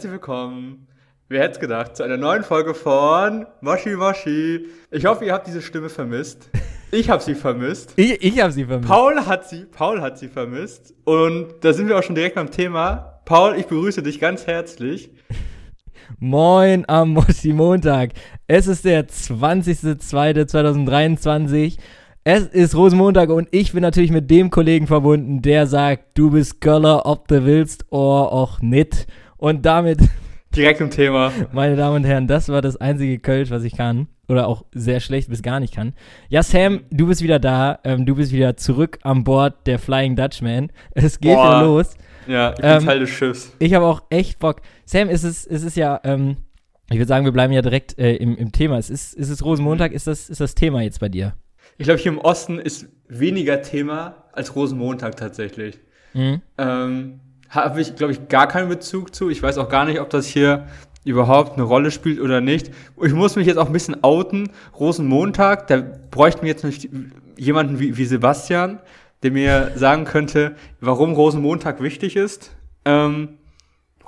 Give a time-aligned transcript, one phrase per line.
[0.00, 0.86] Herzlich willkommen.
[1.28, 4.64] Wer hätte es gedacht, zu einer neuen Folge von Moshi Moshi.
[4.90, 6.48] Ich hoffe, ihr habt diese Stimme vermisst.
[6.90, 7.92] Ich habe sie vermisst.
[7.96, 8.90] Ich, ich habe sie vermisst.
[8.90, 10.94] Paul hat sie, Paul hat sie vermisst.
[11.04, 13.20] Und da sind wir auch schon direkt beim Thema.
[13.26, 15.10] Paul, ich begrüße dich ganz herzlich.
[16.18, 18.12] Moin am Moshi Montag.
[18.46, 21.76] Es ist der 20.02.2023.
[22.24, 26.62] Es ist Rosenmontag und ich bin natürlich mit dem Kollegen verbunden, der sagt, du bist
[26.62, 29.06] Göller, ob du willst oder auch nicht.
[29.40, 29.98] Und damit,
[30.54, 31.32] Direkt im Thema.
[31.52, 34.08] meine Damen und Herren, das war das einzige Kölsch, was ich kann.
[34.28, 35.94] Oder auch sehr schlecht bis gar nicht kann.
[36.28, 37.80] Ja, Sam, du bist wieder da.
[37.82, 40.70] Ähm, du bist wieder zurück an Bord der Flying Dutchman.
[40.94, 41.46] Es geht Boah.
[41.46, 41.94] wieder los.
[42.28, 43.56] Ja, ich bin Ähm, Teil des Schiffs.
[43.58, 44.60] Ich habe auch echt Bock.
[44.84, 46.36] Sam, es ist, es ist ja, ähm,
[46.90, 48.76] ich würde sagen, wir bleiben ja direkt äh, im, im Thema.
[48.78, 51.32] Es ist, es ist Rosenmontag, ist das, ist das Thema jetzt bei dir?
[51.78, 55.78] Ich glaube, hier im Osten ist weniger Thema als Rosenmontag tatsächlich.
[56.12, 56.40] Mhm.
[56.58, 59.28] Ähm, Habe ich, glaube ich, gar keinen Bezug zu.
[59.28, 60.66] Ich weiß auch gar nicht, ob das hier
[61.04, 62.70] überhaupt eine Rolle spielt oder nicht.
[63.02, 64.50] Ich muss mich jetzt auch ein bisschen outen.
[64.78, 66.88] Rosenmontag, da bräuchten wir jetzt nicht
[67.36, 68.80] jemanden wie, wie Sebastian,
[69.22, 72.54] der mir sagen könnte, warum Rosenmontag wichtig ist.
[72.84, 73.40] Ähm,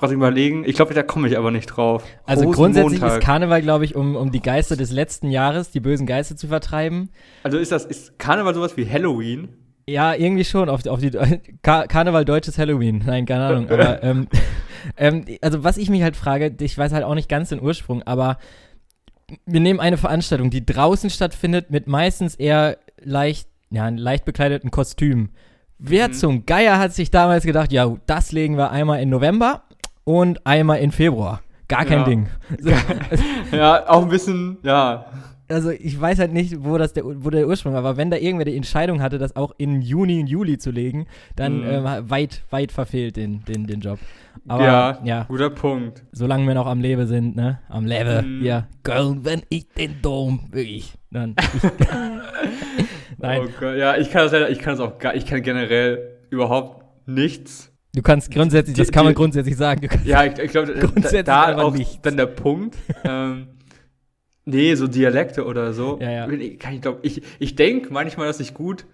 [0.03, 0.65] gerade überlegen.
[0.67, 2.05] Ich glaube, da komme ich aber nicht drauf.
[2.27, 3.21] Also grundsätzlich ist.
[3.21, 7.11] Karneval, glaube ich, um, um die Geister des letzten Jahres, die bösen Geister zu vertreiben.
[7.45, 9.49] Also ist das, ist Karneval sowas wie Halloween?
[9.89, 10.69] Ja, irgendwie schon.
[10.69, 11.11] Auf, die- auf die
[11.63, 13.03] Kar Karneval deutsches Halloween.
[13.05, 13.71] Nein, keine Ahnung.
[13.71, 14.29] Aber ähm,
[14.97, 18.03] ähm, also was ich mich halt frage, ich weiß halt auch nicht ganz den Ursprung,
[18.05, 18.39] aber
[19.47, 25.31] wir nehmen eine Veranstaltung, die draußen stattfindet, mit meistens eher leicht, ja, leicht bekleideten Kostümen.
[25.79, 26.13] Wer Mhm.
[26.13, 29.63] zum Geier hat sich damals gedacht, ja, das legen wir einmal in November
[30.05, 31.41] und einmal in Februar.
[31.69, 32.05] Gar kein Ja.
[32.05, 32.29] Ding.
[32.61, 32.71] So,
[33.57, 35.07] Ja, auch ein bisschen, ja.
[35.53, 38.17] Also ich weiß halt nicht, wo das der, wo der Ursprung war, aber wenn da
[38.17, 41.65] irgendwer die Entscheidung hatte, das auch in Juni und Juli zu legen, dann Mhm.
[41.69, 43.99] ähm, weit, weit verfehlt den, den, den Job.
[44.49, 46.03] Aber ja, ja, guter Punkt.
[46.13, 47.61] solange wir noch am Leben sind, ne?
[47.69, 48.45] Am Leben, Mhm.
[48.45, 48.67] ja.
[48.83, 51.37] Girl, wenn ich den Dom, wirklich, dann.
[51.55, 51.63] Ich,
[53.19, 56.17] nein, Oh ja, ich kann das leider, ich kann das auch gar, ich kann generell
[56.31, 57.71] überhaupt nichts.
[57.95, 59.89] du kannst grundsätzlich, das Die- kann man die- grundsätzlich sagen.
[60.05, 61.23] Ja, ich, ich glaube, da,
[61.55, 62.01] da auch nichts.
[62.03, 62.77] dann der Punkt.
[63.05, 63.49] ähm,
[64.45, 65.99] nee, so Dialekte oder so.
[66.01, 66.29] Ja, ja.
[66.29, 68.87] Ich, kann ich glaube, ich, ich denke manchmal, dass ich gut,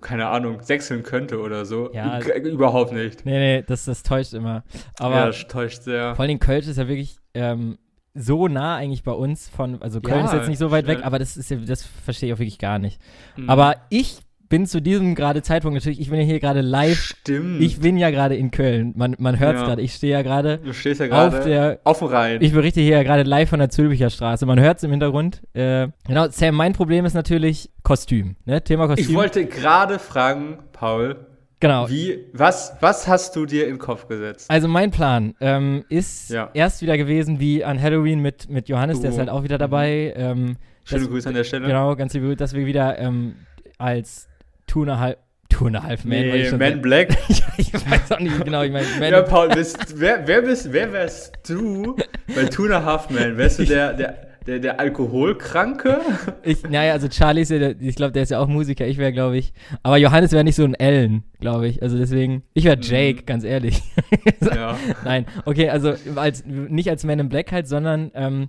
[0.00, 1.90] keine Ahnung, sechseln könnte oder so.
[1.92, 2.20] Ja.
[2.20, 3.24] G überhaupt nicht.
[3.24, 4.64] Nee, nee, das, das täuscht immer.
[4.98, 6.14] Aber ja, das täuscht sehr.
[6.14, 7.78] Vor allem Köln ist ja wirklich ähm,
[8.14, 10.98] so nah eigentlich bei uns von, also Köln Ja, ist jetzt nicht so weit weg,
[10.98, 11.06] schnell.
[11.06, 13.00] aber das ist ja, das verstehe ich auch wirklich gar nicht.
[13.36, 13.48] Mhm.
[13.50, 17.62] Aber ich bin zu diesem gerade Zeitpunkt natürlich, ich bin ja hier gerade live, Stimmt.
[17.62, 19.66] ich bin ja gerade in Köln, man, man hört es Ja.
[19.68, 22.42] gerade, ich stehe ja gerade du stehst ja auf gerade der, auf dem Rhein.
[22.42, 25.40] ich berichte hier ja gerade live von der Zülpicher Straße, man hört es im Hintergrund.
[25.54, 29.08] Äh, genau, Sam, mein Problem ist natürlich Kostüm, ne, Thema Kostüm.
[29.08, 31.16] Ich wollte gerade fragen, Paul,
[31.60, 34.50] genau, wie, was, was hast du dir in den Kopf gesetzt?
[34.50, 36.50] Also mein Plan ähm, ist Ja.
[36.54, 40.12] erst wieder gewesen wie an Halloween mit, mit Johannes, der ist halt auch wieder dabei.
[40.16, 41.68] Ähm, Schöne Grüße an der Stelle.
[41.68, 43.34] Genau, ganz liebe Grüße, dass wir wieder ähm,
[43.78, 44.26] als
[44.70, 45.14] Two and a Half,
[45.48, 46.80] Two and a Half Man, Nee, Man.
[46.80, 47.08] Black.
[47.28, 50.72] ja, ich weiß auch nicht genau, ich meine, Man, Ja, Paul, bist, wer, wer, bist,
[50.72, 51.96] wer wärst du
[52.36, 53.36] bei Tuna Halfman?
[53.36, 56.00] Wärst du der, der, der, der Alkoholkranke?
[56.44, 58.96] ich, naja, also Charlie ist ja, der, ich glaube, der ist ja auch Musiker, ich
[58.96, 62.62] wäre, glaube ich, aber Johannes wäre nicht so ein Ellen, glaube ich, also deswegen, ich
[62.64, 63.26] wäre Jake, Mhm.
[63.26, 63.82] ganz ehrlich.
[64.54, 64.76] Ja.
[65.04, 68.48] Nein, okay, also als, nicht als Man in Black halt, sondern ähm,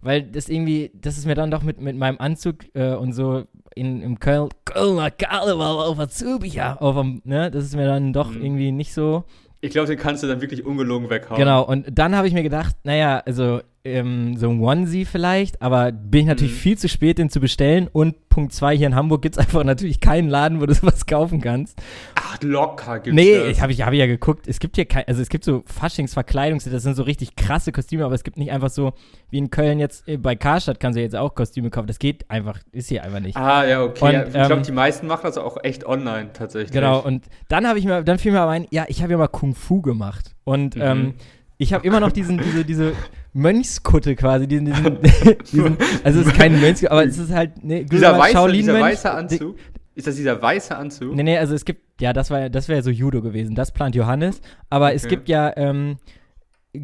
[0.00, 3.44] weil das irgendwie, das ist mir dann doch mit, mit meinem Anzug äh, und so
[3.74, 8.30] in, im Köln, Kölner Karneval auf Zülpicher, auf dem, ne, das ist mir dann doch
[8.30, 8.42] Mhm.
[8.42, 9.24] irgendwie nicht so.
[9.60, 11.38] Ich glaube, den kannst du dann wirklich ungelogen weghauen.
[11.38, 15.92] Genau, und dann habe ich mir gedacht, naja, also ähm, so ein Onesie vielleicht, aber
[15.92, 16.56] bin ich natürlich Mhm.
[16.58, 17.88] viel zu spät, den zu bestellen.
[17.90, 21.06] Und Punkt zwei, hier in Hamburg gibt es einfach natürlich keinen Laden, wo du sowas
[21.06, 21.78] kaufen kannst.
[22.14, 23.48] Ach, locker gibt's nee, das.
[23.48, 26.64] ich habe ich, hab ja geguckt, es gibt hier kein, also es gibt so Faschingsverkleidungs,
[26.64, 28.92] das sind so richtig krasse Kostüme, aber es gibt nicht einfach so,
[29.30, 31.86] wie in Köln jetzt, äh, bei Karstadt kannst du jetzt auch Kostüme kaufen.
[31.86, 33.36] Das geht einfach, ist hier einfach nicht.
[33.36, 34.04] Ah, ja, okay.
[34.04, 36.72] Und, ja, ich glaube, ähm, die meisten machen das auch echt online tatsächlich.
[36.72, 39.18] Genau, und dann habe ich mir, dann fiel mir aber ein, ja, ich habe ja
[39.18, 40.34] mal Kung Fu gemacht.
[40.44, 40.82] Und Mhm.
[40.82, 41.14] ähm,
[41.58, 42.92] ich habe immer noch diesen, diese, diese
[43.32, 44.98] Mönchskutte quasi, diesen, diesen,
[45.52, 49.10] diesen also es ist kein Mönchs, aber es ist halt, ne, Dieser weiße, dieser weiße
[49.10, 49.56] Anzug.
[49.94, 51.14] Ist das dieser weiße Anzug?
[51.14, 53.54] Nee, nee, also es gibt, ja, das war das wäre so Judo gewesen.
[53.56, 54.40] Das plant Johannes.
[54.70, 55.16] Aber es Okay.
[55.16, 55.96] gibt ja, ähm,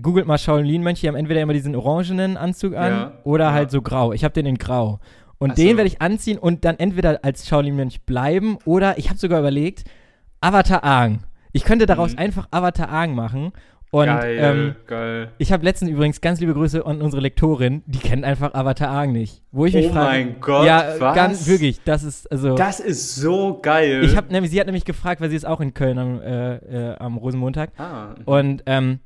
[0.02, 3.52] googelt mal Shaolin-Mönche, die haben entweder immer diesen orangenen Anzug an Ja, oder ja.
[3.52, 4.12] halt so grau.
[4.12, 4.98] Ich habe den in grau.
[5.38, 5.76] Und Ach den so.
[5.76, 9.84] werde ich anziehen und dann entweder als Shaolin-Mönch bleiben oder ich habe sogar überlegt,
[10.40, 11.20] Avatar Aang.
[11.52, 12.18] Ich könnte daraus Mhm.
[12.18, 13.52] einfach Avatar Aang machen.
[13.94, 15.28] Und geil, ähm, geil.
[15.38, 19.12] ich habe letztens übrigens ganz liebe Grüße an unsere Lektorin, die kennt einfach Avatar Aang
[19.12, 19.42] nicht.
[19.52, 21.14] Wo ich mich Oh frage, mein Gott, ja, was?
[21.14, 24.02] ganz wirklich, das ist also Das ist so geil.
[24.04, 26.54] ich habe nämlich sie hat nämlich gefragt, weil sie ist auch in Köln am, äh,
[26.92, 28.98] äh, am Rosenmontag Ah, und ähm,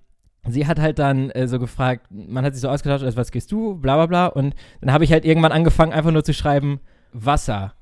[0.48, 3.52] sie hat halt dann äh, so gefragt, man hat sich so ausgetauscht, also was gehst
[3.52, 6.80] du, bla bla bla und dann habe ich halt irgendwann angefangen einfach nur zu schreiben
[7.12, 7.74] Wasser,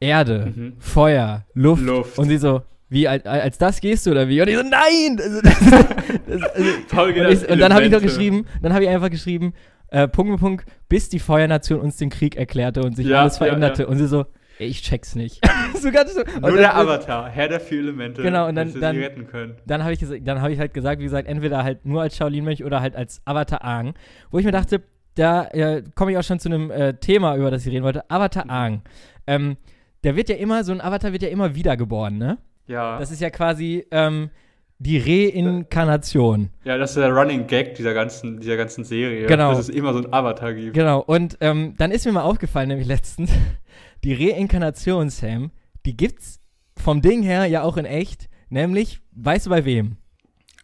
[0.00, 0.72] Erde, Mhm.
[0.78, 2.18] Feuer, Luft, Luft.
[2.18, 2.60] und sie so
[2.92, 4.40] wie als, als das gehst du oder wie?
[4.42, 5.18] Und ich so nein.
[5.18, 5.58] Also, das,
[6.26, 8.00] das, also, Paul und, ich, und dann habe ich Elemente.
[8.02, 9.54] geschrieben, dann habe ich einfach geschrieben,
[9.88, 13.46] äh, Punkt, Punkt, bis die Feuernation uns den Krieg erklärte und sich Ja, alles ja,
[13.46, 13.82] veränderte.
[13.82, 13.88] ja.
[13.88, 14.26] Und sie so,
[14.58, 15.40] ey, ich check's nicht.
[15.80, 16.20] so ganz so.
[16.22, 18.22] Nur dann- der Avatar, Herr der vier Elemente.
[18.22, 19.56] Genau, und dann- dann- sie retten können.
[19.66, 22.64] Dann habe ich, dann hab ich halt gesagt, wie gesagt, entweder halt nur als Shaolin-Mönch
[22.64, 23.94] oder halt als Avatar Aang.
[24.30, 24.82] Wo ich mir dachte,
[25.14, 28.10] da äh, komme ich auch schon zu einem äh, Thema, über das ich reden wollte.
[28.10, 28.82] Avatar Aang.
[29.26, 29.56] Ähm,
[30.04, 32.38] der wird ja immer, so ein Avatar wird ja immer wiedergeboren, ne?
[32.72, 32.98] Ja.
[32.98, 34.30] Das ist ja quasi ähm,
[34.78, 36.50] die Reinkarnation.
[36.64, 39.26] ja, das ist der Running Gag dieser ganzen, dieser ganzen Serie.
[39.26, 39.50] Genau.
[39.50, 40.74] Dass es immer so ein Avatar gibt.
[40.74, 43.30] Genau, und ähm, dann ist mir mal aufgefallen, nämlich letztens,
[44.04, 45.50] die Reinkarnation, Sam,
[45.86, 46.40] die gibt's
[46.76, 49.96] vom Ding her ja auch in echt, nämlich, weißt du bei wem?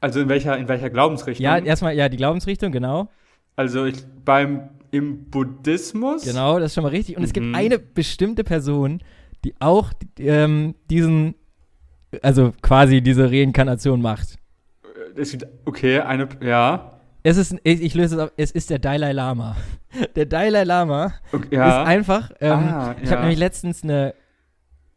[0.01, 1.45] Also in welcher, in welcher Glaubensrichtung?
[1.45, 3.11] Ja, erstmal, ja, die Glaubensrichtung, genau.
[3.57, 6.25] also ich, beim, im Buddhismus.
[6.25, 7.17] Genau, das ist schon mal richtig.
[7.17, 7.55] Und es gibt Mhm.
[7.55, 9.01] eine bestimmte Person,
[9.45, 11.35] die auch ähm, diesen,
[12.23, 14.37] also quasi diese Reinkarnation macht.
[15.17, 16.93] Es gibt, okay, eine, ja.
[17.23, 19.57] Es ist, ich, ich löse es auf, es ist der Dalai Lama.
[20.17, 21.83] Der Dalai Lama Okay, ja.
[21.83, 23.21] ist einfach, ähm, Ah, ich habe ja.
[23.23, 24.15] nämlich letztens eine,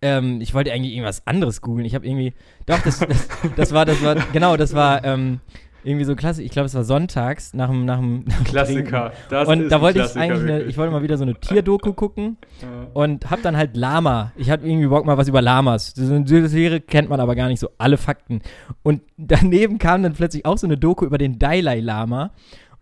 [0.02, 1.86] ähm, ich wollte eigentlich irgendwas anderes googeln.
[1.86, 2.34] Ich habe irgendwie,
[2.66, 5.40] doch, das, das, das war, das war, genau, das war ähm,
[5.84, 6.46] irgendwie so klassisch.
[6.46, 9.12] Ich glaube, es war sonntags nach dem, nach dem Klassiker.
[9.30, 9.48] Das.
[9.48, 12.38] Und da wollte ich eigentlich, eine, ich wollte mal wieder so eine Tierdoku gucken
[12.94, 14.32] und hab dann halt Lama.
[14.36, 15.94] Ich hatte irgendwie Bock mal was über Lamas.
[15.98, 18.42] Eine Serie kennt man aber gar nicht so alle Fakten.
[18.84, 22.32] Und daneben kam dann plötzlich auch so eine Doku über den Dalai Lama.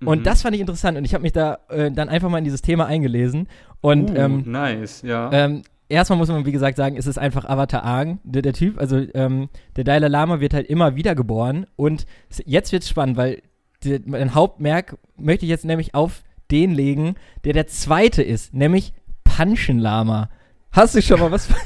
[0.04, 0.24] Und Mhm.
[0.24, 2.62] das fand ich interessant und ich habe mich da äh, dann einfach mal in dieses
[2.62, 3.48] Thema eingelesen.
[3.82, 5.30] Und uh, ähm, nice, ja.
[5.34, 8.80] ähm, erstmal muss man, wie gesagt, sagen, es ist einfach Avatar Aang, der, der Typ.
[8.80, 11.66] Also ähm, der Dalai Lama wird halt immer wieder geboren.
[11.76, 12.06] Und
[12.46, 13.42] jetzt wird's spannend, weil
[13.84, 18.94] die, mein Hauptmerk möchte ich jetzt nämlich auf den legen, der der zweite ist, nämlich
[19.24, 20.30] Panchen Lama.
[20.72, 21.48] Hast du schon mal was?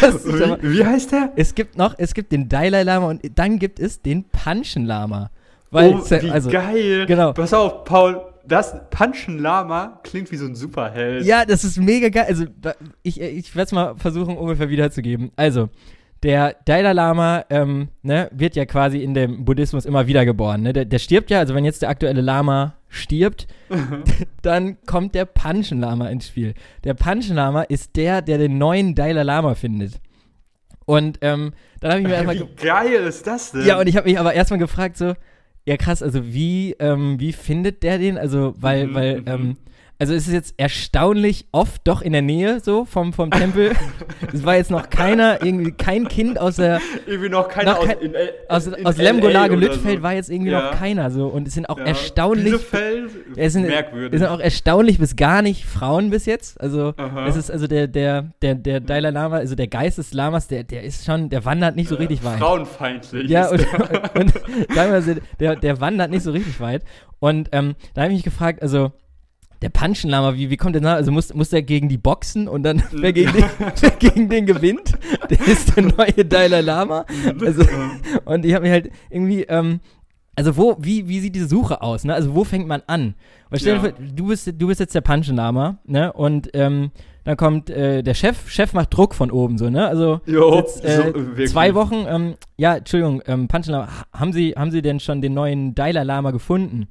[0.00, 1.32] Schon mal, wie, wie heißt der?
[1.36, 5.30] es gibt noch, es gibt den Dalai Lama und dann gibt es den Panchen Lama.
[5.70, 7.06] Weil, oh, wie also, geil.
[7.06, 7.32] genau.
[7.32, 11.24] Pass auf, Paul, das Punchen Lama klingt wie so ein Superheld.
[11.24, 12.26] Ja, das ist mega geil.
[12.28, 12.44] Also,
[13.02, 15.32] ich, ich werde es mal versuchen, ungefähr wiederzugeben.
[15.36, 15.68] Also,
[16.22, 20.62] der Dalai Lama ähm, ne, wird ja quasi in dem Buddhismus immer wiedergeboren.
[20.62, 20.72] Ne?
[20.72, 23.46] Der, der stirbt ja, also wenn jetzt der aktuelle Lama stirbt,
[24.42, 26.54] dann kommt der Panchen Lama ins Spiel.
[26.84, 30.00] Der Panchen Lama ist der, der den neuen Dalai Lama findet.
[30.86, 33.66] Und ähm, dann habe ich mir erstmal Wie geil ist das denn?
[33.66, 35.14] ja, und ich habe mich aber erstmal gefragt, so,
[35.66, 38.18] ja krass, also wie, ähm, wie findet der den?
[38.18, 39.26] Also, weil, Mhm, weil, mhm.
[39.26, 39.56] ähm,
[39.98, 43.72] also es ist jetzt erstaunlich oft doch in der Nähe so vom, vom Tempel.
[44.32, 47.86] es war jetzt noch keiner, irgendwie kein Kind aus der, Irgendwie noch keiner Noch aus,
[47.86, 48.14] kein- in,
[48.48, 50.02] aus, in aus LA Lemgo-Lage Lüttfeld so.
[50.02, 50.70] war jetzt irgendwie Ja.
[50.72, 51.26] noch keiner so.
[51.28, 51.84] Und es sind auch Ja.
[51.84, 54.12] erstaunlich, Bielefeld, es sind, merkwürdig.
[54.14, 56.60] es sind auch erstaunlich bis gar nicht Frauen bis jetzt.
[56.60, 57.26] Also Aha.
[57.26, 60.64] es ist also der, der, der, der Dalai Lama, also der Geist des Lamas, der,
[60.64, 62.38] der ist schon, der wandert nicht so richtig weit.
[62.38, 63.30] Frauenfeindlich.
[63.30, 63.60] Ja, ist und,
[64.20, 64.30] und
[64.74, 66.82] sagen wir mal, der, der wandert nicht so richtig weit.
[67.18, 68.92] Und ähm, da habe ich mich gefragt, also
[69.62, 70.94] der Panschenlama, wie, wie kommt der nach?
[70.94, 73.44] Also muss, muss der gegen die boxen und dann wer gegen, den,
[73.80, 74.92] wer gegen den gewinnt,
[75.30, 77.04] der ist der neue Dalai Lama.
[77.40, 77.64] Also,
[78.26, 79.80] und ich habe mir halt irgendwie, ähm,
[80.34, 82.12] also wo, wie, wie sieht diese Suche aus, ne?
[82.12, 83.14] Also wo fängt man an?
[83.48, 83.94] Weil stell dir Ja.
[83.94, 86.12] vor, du bist, du bist jetzt der Panschenlama, ne?
[86.12, 86.90] Und ähm,
[87.24, 89.88] dann kommt äh, der Chef, Chef macht Druck von oben, so, ne?
[89.88, 94.52] Also Jo, jetzt, äh, so, zwei Wochen, ähm, ja, Entschuldigung, ähm, Panschenlama, ha- haben Sie,
[94.54, 96.88] haben Sie denn schon den neuen Dalai Lama gefunden?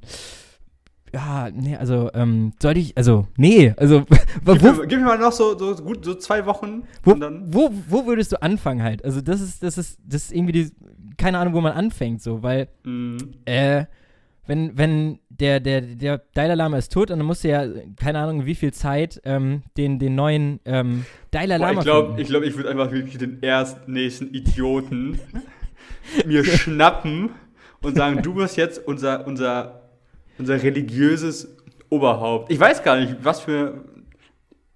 [1.16, 4.00] Ja, nee, also, ähm, sollte ich, also, nee, also,
[4.44, 7.70] Gib, wo, mir, gib mir mal noch so, so gut so zwei Wochen wo, wo,
[7.88, 9.02] wo würdest du anfangen halt?
[9.02, 10.70] Also, das ist, das ist, das ist irgendwie die,
[11.16, 13.86] keine Ahnung, wo man anfängt, so, weil, Mm, äh,
[14.46, 18.18] wenn, wenn der, der, der Dalai Lama ist tot und dann musst du ja, keine
[18.18, 22.28] Ahnung, wie viel Zeit, ähm, den, den neuen, ähm, Dalai boah, Lama ich glaube, ich,
[22.28, 25.18] glaub, ich würde einfach wirklich den ersten nächsten Idioten
[26.26, 27.30] mir schnappen
[27.80, 29.85] und sagen, du bist jetzt unser, unser,
[30.38, 31.48] unser religiöses
[32.48, 33.84] Ich weiß gar nicht, was für,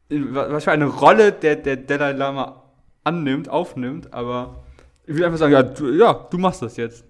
[0.09, 2.63] was für eine Rolle der, der Dalai Lama
[3.05, 4.65] annimmt, aufnimmt, aber
[5.07, 7.05] ich will einfach sagen, ja, du, ja, du machst das jetzt.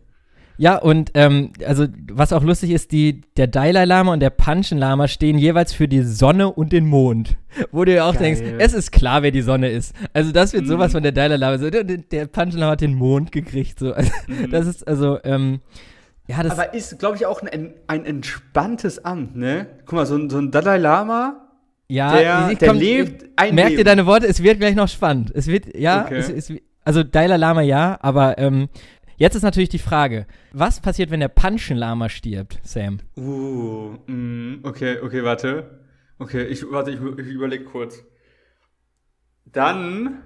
[0.56, 4.76] Ja, und ähm, also was auch lustig ist, die, der Dalai Lama und der Panchen
[4.76, 7.38] Lama stehen jeweils für die Sonne und den Mond.
[7.72, 8.34] Wo du ja auch Geil.
[8.34, 9.94] denkst, es ist klar, wer die Sonne ist.
[10.12, 10.68] Also das wird Mhm.
[10.68, 11.56] sowas von der Dalai Lama.
[11.56, 13.78] So, der, der Panchen Lama hat den Mond gekriegt.
[13.78, 13.94] So.
[13.94, 14.50] Also, Mhm.
[14.50, 15.60] Das ist also, ähm,
[16.30, 19.66] ja, das Aber ist, glaube ich, auch ein, ein entspanntes Amt, ne?
[19.86, 21.48] Guck mal, so ein, so ein Dalai Lama,
[21.88, 23.78] ja, der, ich der komm- lebt ein Merk Leben.
[23.78, 25.32] dir deine Worte, es wird gleich noch spannend.
[25.34, 26.16] Es wird, ja, Okay.
[26.18, 26.52] es ist,
[26.84, 28.68] also Dalai Lama ja, aber ähm,
[29.16, 33.00] jetzt ist natürlich die Frage, was passiert, wenn der Panchen Lama stirbt, Sam?
[33.16, 35.80] Uh, mm, okay, okay, warte.
[36.18, 38.02] Okay, ich, warte, ich, ich überlege kurz.
[39.46, 40.22] Dann,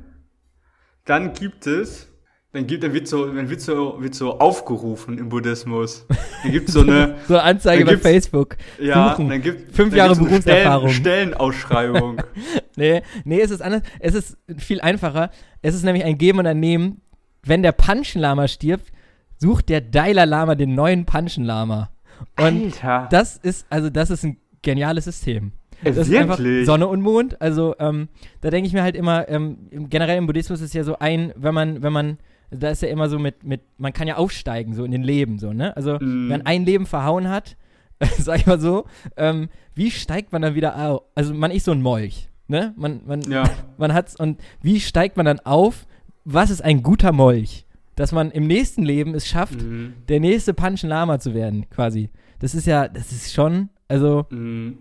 [1.05, 2.09] dann gibt es,
[2.55, 6.07] dann gibt, dann wird so, dann wird so, wird so aufgerufen im Buddhismus.
[6.43, 8.57] Dann gibt es so eine, So eine Anzeige bei Facebook.
[8.81, 9.29] ja, Suchen.
[9.29, 10.89] dann gibt Fünf dann Jahre gibt's Berufserfahrung.
[10.89, 12.17] Stellen, Stellenausschreibung.
[12.77, 13.83] Nee, nee, es ist anders.
[14.01, 15.31] Es ist viel einfacher.
[15.63, 17.01] Es ist nämlich ein Geben und ein Nehmen.
[17.45, 18.91] Wenn der Panchen Lama stirbt,
[19.39, 21.91] sucht der Dalai Lama den neuen Panchen Lama.
[22.37, 23.07] Und Alter.
[23.13, 25.53] das ist, also das ist ein geniales System.
[25.85, 26.67] Äh, Das ist einfach wirklich?
[26.67, 27.41] Sonne und Mond.
[27.41, 28.09] Also ähm,
[28.41, 31.33] da denke ich mir halt immer, ähm, im- generell im Buddhismus ist ja so ein,
[31.37, 32.19] wenn man, wenn man,
[32.59, 35.39] da ist ja immer so mit, mit, man kann ja aufsteigen, so in den Leben,
[35.39, 35.77] so, ne?
[35.77, 36.29] Also Mhm.
[36.31, 37.57] wenn ein Leben verhauen hat,
[38.19, 38.85] sag ich mal so,
[39.17, 41.03] ähm, wie steigt man dann wieder auf?
[41.15, 42.75] Also man ist so ein Molch, ne?
[42.77, 43.45] Man, man, Ja.
[43.79, 45.87] man hat's und wie steigt man dann auf?
[46.25, 47.67] Was ist ein guter Molch?
[47.97, 49.95] Dass man im nächsten Leben es schafft, Mhm.
[50.09, 52.11] der nächste Panchen Lama zu werden, quasi.
[52.41, 54.79] Das ist ja, das ist schon, also, Mhm.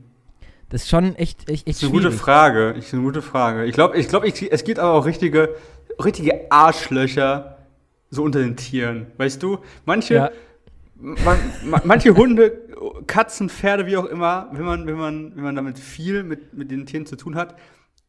[0.70, 2.20] das ist schon echt, echt, echt Das ist eine gute schwierig.
[2.22, 2.76] Frage.
[2.80, 3.66] Ich, eine gute Frage.
[3.66, 5.50] Ich glaube, ich glaub, ich, es gibt aber auch richtige,
[6.04, 7.53] richtige Arschlöcher
[8.14, 9.08] so unter den Tieren.
[9.18, 9.60] Weißt du?
[9.86, 10.32] Manche, Ja.
[10.96, 12.60] man, ma, manche Hunde,
[13.08, 16.72] Katzen, Pferde, wie auch immer, wenn man, wenn man, wenn man damit viel mit, mit
[16.72, 17.56] den Tieren zu tun hat,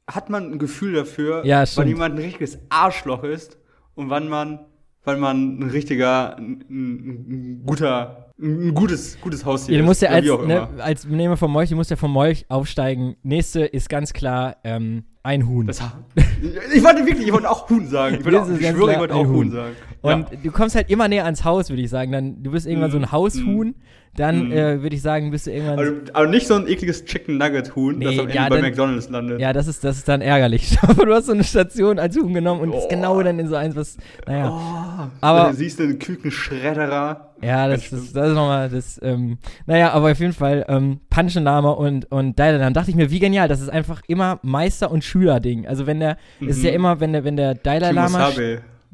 [0.09, 3.57] hat man ein Gefühl dafür, Ja, wann jemand ein richtiges Arschloch ist
[3.95, 4.61] und wann man,
[5.05, 10.03] wann man ein richtiger, ein, ein, ein guter, ein gutes, gutes Haustier Ja, du musst
[10.03, 13.17] ja als, ne, als Nehmer vom Molch, du musst ja vom Molch aufsteigen.
[13.23, 15.67] Nächste ist ganz klar ähm, ein Huhn.
[15.67, 15.81] Das,
[16.75, 18.17] ich wollte wirklich, ich wollte auch Huhn sagen.
[18.19, 19.51] Ich, wollte auch, ich schwöre, ich wollte auch Huhn Huhn.
[19.53, 19.77] sagen.
[20.05, 20.37] Und ja.
[20.43, 22.13] du kommst halt immer näher ans Haus, würde ich sagen.
[22.13, 23.75] Dann, du bist irgendwann so ein Mm, Haushuhn.
[24.17, 24.53] Dann Mm.
[24.53, 25.79] äh, würde ich sagen, bist du irgendwann.
[25.79, 28.57] aber, aber nicht so ein ekliges Chicken Nugget Huhn, das Nee, am Ende ja, bei
[28.57, 29.41] dann- McDonalds landet.
[29.41, 30.77] ja, das ist, das ist dann ärgerlich.
[30.83, 32.89] Aber du hast so eine Station als Huhn genommen und ist Oh.
[32.89, 33.97] genau dann in so eins, was.
[34.29, 34.51] Naja.
[34.53, 37.31] Oh, Aber- du siehst den Kükenschredderer.
[37.43, 41.71] Ja, das, das, das ist nochmal das, ähm, naja, aber auf jeden Fall, ähm, Panschenlama
[41.73, 45.03] und, und Dalai, dann dachte ich mir, wie genial, das ist einfach immer Meister- und
[45.05, 45.67] Schüler-Ding.
[45.67, 46.77] Also wenn der, es ist ja Mhm.
[46.77, 48.31] immer, wenn der, wenn der Dalai Lama,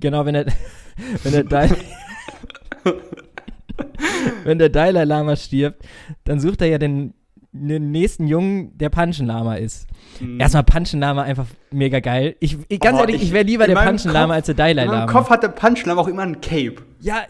[0.00, 0.47] genau, wenn der,
[1.23, 1.76] wenn der Dalai,
[4.45, 5.83] wenn der Dalai Lama stirbt,
[6.25, 7.14] dann sucht er ja den,
[7.52, 9.87] den nächsten Jungen, der Panschenlama ist.
[10.21, 10.40] Mhm.
[10.40, 12.37] Erstmal Panschenlama einfach mega geil.
[12.40, 14.88] Ich, ich ganz Oh, ehrlich, ich, ich- wäre lieber der Panschenlama als der Dalai In
[14.88, 15.12] meinem Lama.
[15.12, 16.76] Kopf hat der Punchlama auch immer ein Cape.
[17.00, 17.23] Ja,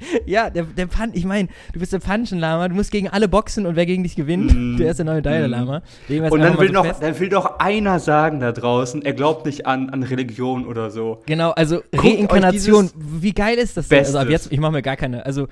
[0.26, 0.50] ja.
[0.50, 3.76] der, der Pan, ich meine, du bist der Panschenlama, du musst gegen alle boxen und
[3.76, 4.76] wer gegen dich gewinnt, Mm.
[4.78, 5.46] der ist der neue Dalai.
[5.46, 5.82] Lama.
[6.08, 7.02] Legen wir es Und dann will, so noch, fest.
[7.02, 11.20] dann will doch einer sagen da draußen, er glaubt nicht an, an Religion oder so.
[11.26, 13.98] Genau, also Guckt Reinkarnation, wie geil ist das denn?
[13.98, 15.46] Also ab jetzt, ich mache mir gar keine, also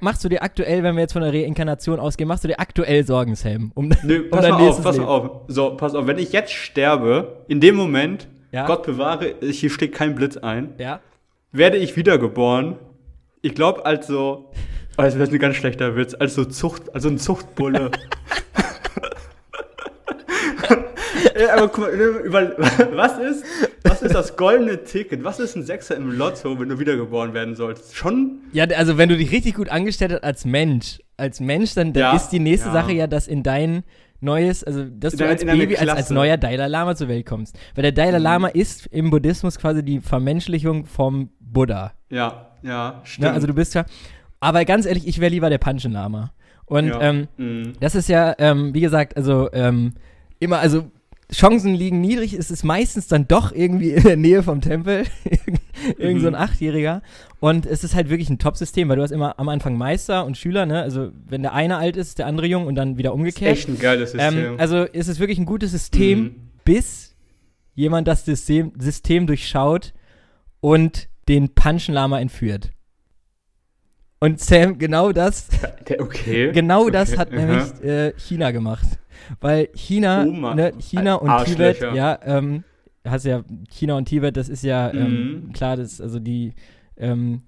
[0.00, 3.06] machst du dir aktuell, wenn wir jetzt von der Reinkarnation ausgehen, machst du dir aktuell
[3.06, 3.72] Sorgen, Sam?
[3.74, 5.08] Um, Nö, um pass dein mal auf, pass Leben.
[5.08, 5.30] auf.
[5.48, 8.66] So, pass auf, wenn ich jetzt sterbe, in dem Moment, Ja.
[8.66, 11.00] Gott bewahre, hier steckt kein Blitz ein, Ja?
[11.52, 12.76] werde ich wiedergeboren.
[13.42, 14.50] Ich glaube, als so,
[14.96, 17.90] oh, das wäre ein ganz schlechter Witz, als so Zucht, also ein Zuchtbulle.
[21.38, 22.52] ja, aber guck mal, über,
[22.96, 23.44] was ist,
[23.84, 25.24] was ist das goldene Ticket?
[25.24, 27.94] Was ist ein Sechser im Lotto, wenn du wiedergeboren werden sollst?
[27.96, 28.40] Schon?
[28.52, 32.00] Ja, also wenn du dich richtig gut angestellt hast als Mensch, als Mensch, dann, dann
[32.02, 32.72] Ja, ist die nächste ja.
[32.72, 33.84] Sache ja, dass in dein
[34.20, 37.56] neues, also dass In du als Baby, als, als neuer Dalai Lama zur Welt kommst.
[37.76, 38.24] Weil der Dalai Mhm.
[38.24, 41.92] Lama ist im Buddhismus quasi die Vermenschlichung vom Buddha.
[42.10, 43.28] Ja, ja, stimmt.
[43.28, 43.32] Ne?
[43.32, 43.84] Also du bist ja,
[44.40, 46.32] aber ganz ehrlich, ich wäre lieber der Panchen Lama.
[46.66, 47.00] Und ja.
[47.00, 47.72] ähm, mhm.
[47.80, 49.94] das ist ja, ähm, wie gesagt, also ähm,
[50.38, 50.90] immer, also
[51.32, 55.04] Chancen liegen niedrig, es ist meistens dann doch irgendwie in der Nähe vom Tempel,
[55.98, 56.38] irgend so ein Mhm.
[56.38, 57.02] Achtjähriger.
[57.40, 60.36] Und es ist halt wirklich ein Top-System, weil du hast immer am Anfang Meister und
[60.38, 60.80] Schüler, ne?
[60.82, 63.52] Also wenn der eine alt ist, der andere jung und dann wieder umgekehrt.
[63.52, 64.38] Echt ein geiles System.
[64.38, 66.34] Ähm, also es ist wirklich ein gutes System, Mhm.
[66.64, 67.14] bis
[67.74, 69.92] jemand das System, System durchschaut
[70.60, 72.70] und den Panschenlama entführt.
[74.20, 75.48] Und Sam, genau das,
[75.98, 76.50] okay.
[76.52, 77.18] genau das okay.
[77.18, 78.86] hat nämlich äh, China gemacht.
[79.40, 81.44] Weil China, Oh ne, China und.
[81.44, 82.64] Tibet, ja, ähm,
[83.04, 85.52] hast ja, China und Tibet, das ist ja ähm, Mhm.
[85.52, 86.54] klar, das, also die,
[86.96, 87.42] ähm,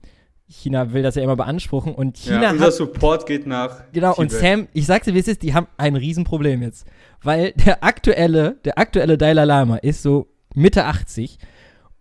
[0.49, 3.85] China will das ja immer beanspruchen und China ja, unser hat Support geht nach.
[3.93, 4.41] Genau, und Tibet.
[4.41, 6.87] Sam, ich sag's dir, wie es ist, die haben ein Riesenproblem jetzt.
[7.23, 11.39] Weil der aktuelle, der aktuelle Dalai Lama ist so Mitte 80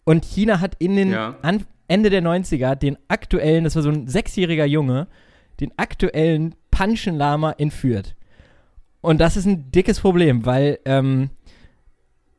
[0.10, 1.36] und China hat in den Ja.
[1.42, 5.08] an, Ende der 90er den aktuellen, das war so ein sechsjähriger Junge,
[5.60, 8.16] den aktuellen Panchen Lama entführt.
[9.02, 11.30] Und das ist ein dickes Problem, weil, ähm,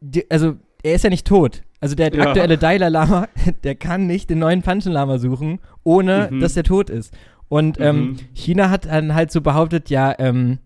[0.01, 1.63] die, also er ist ja nicht tot.
[1.81, 2.29] Also der Ja.
[2.29, 3.29] aktuelle Dalai Lama,
[3.65, 6.41] der kann nicht den neuen Panchen Lama suchen, ohne Mhm.
[6.41, 7.13] dass der tot ist.
[7.49, 8.17] Und ähm, Mhm.
[8.35, 10.59] China hat dann halt so behauptet, ja, ähm,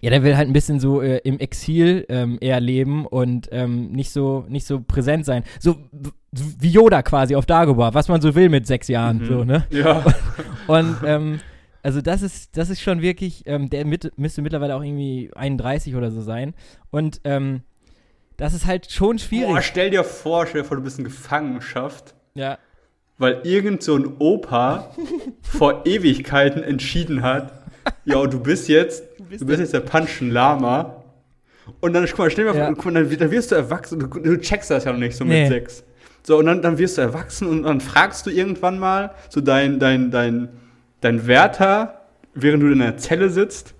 [0.00, 3.92] ja, der will halt ein bisschen so äh, im Exil ähm, eher leben und ähm,
[3.92, 5.42] nicht so nicht so präsent sein.
[5.58, 5.76] So
[6.32, 9.26] wie Yoda quasi auf Dagobah, was man so will mit sechs Jahren, Mhm.
[9.26, 9.66] so, ne?
[9.70, 10.04] Ja.
[10.66, 11.40] Und ähm,
[11.82, 15.94] also das ist, das ist schon wirklich, ähm, der mit, müsste mittlerweile auch irgendwie 31
[15.94, 16.54] oder so sein.
[16.90, 17.62] Und ähm,
[18.36, 19.48] das ist halt schon schwierig.
[19.48, 22.58] Boah, stell dir vor, stell dir vor, du bist in Gefangenschaft, ja.
[23.18, 24.90] weil irgend so ein Opa
[25.42, 27.52] vor Ewigkeiten entschieden hat,
[28.04, 31.02] ja, du bist jetzt, du bist jetzt der Panchen Lama.
[31.80, 32.72] Und dann, guck mal, stell mal Ja.
[32.72, 35.24] guck mal, dann, dann wirst du erwachsen, du, du checkst das ja noch nicht so
[35.24, 35.48] mit Nee.
[35.48, 35.84] sechs.
[36.22, 39.78] So, und dann, dann wirst du erwachsen und dann fragst du irgendwann mal so dein,
[39.78, 40.48] dein, dein,
[41.00, 42.02] dein Wärter,
[42.34, 43.74] während du in der Zelle sitzt,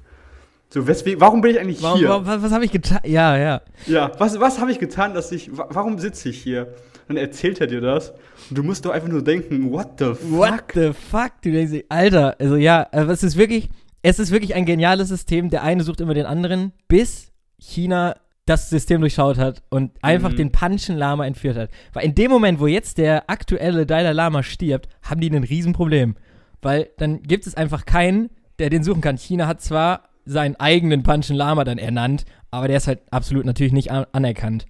[0.68, 2.08] so, weswegen, warum bin ich eigentlich Warum, hier?
[2.08, 2.98] warum, was was habe ich getan?
[3.04, 3.62] Ja, ja.
[3.86, 6.74] Ja, was, was habe ich getan, dass ich, wa- warum sitze ich hier?
[7.08, 8.10] Dann erzählt er dir das
[8.50, 10.18] und du musst doch einfach nur denken, what the fuck?
[10.30, 11.30] What the fuck?
[11.42, 13.70] Du denkst, Alter, also ja, also es ist wirklich,
[14.08, 15.50] es ist wirklich ein geniales System.
[15.50, 20.36] Der eine sucht immer den anderen, bis China das System durchschaut hat und einfach Mhm.
[20.36, 21.70] den Panchen Lama entführt hat.
[21.92, 26.14] Weil in dem Moment, wo jetzt der aktuelle Dalai Lama stirbt, haben die ein Riesenproblem.
[26.62, 29.16] Weil dann gibt es einfach keinen, der den suchen kann.
[29.18, 33.72] China hat zwar seinen eigenen Panchen Lama dann ernannt, aber der ist halt absolut natürlich
[33.72, 34.66] nicht an anerkannt.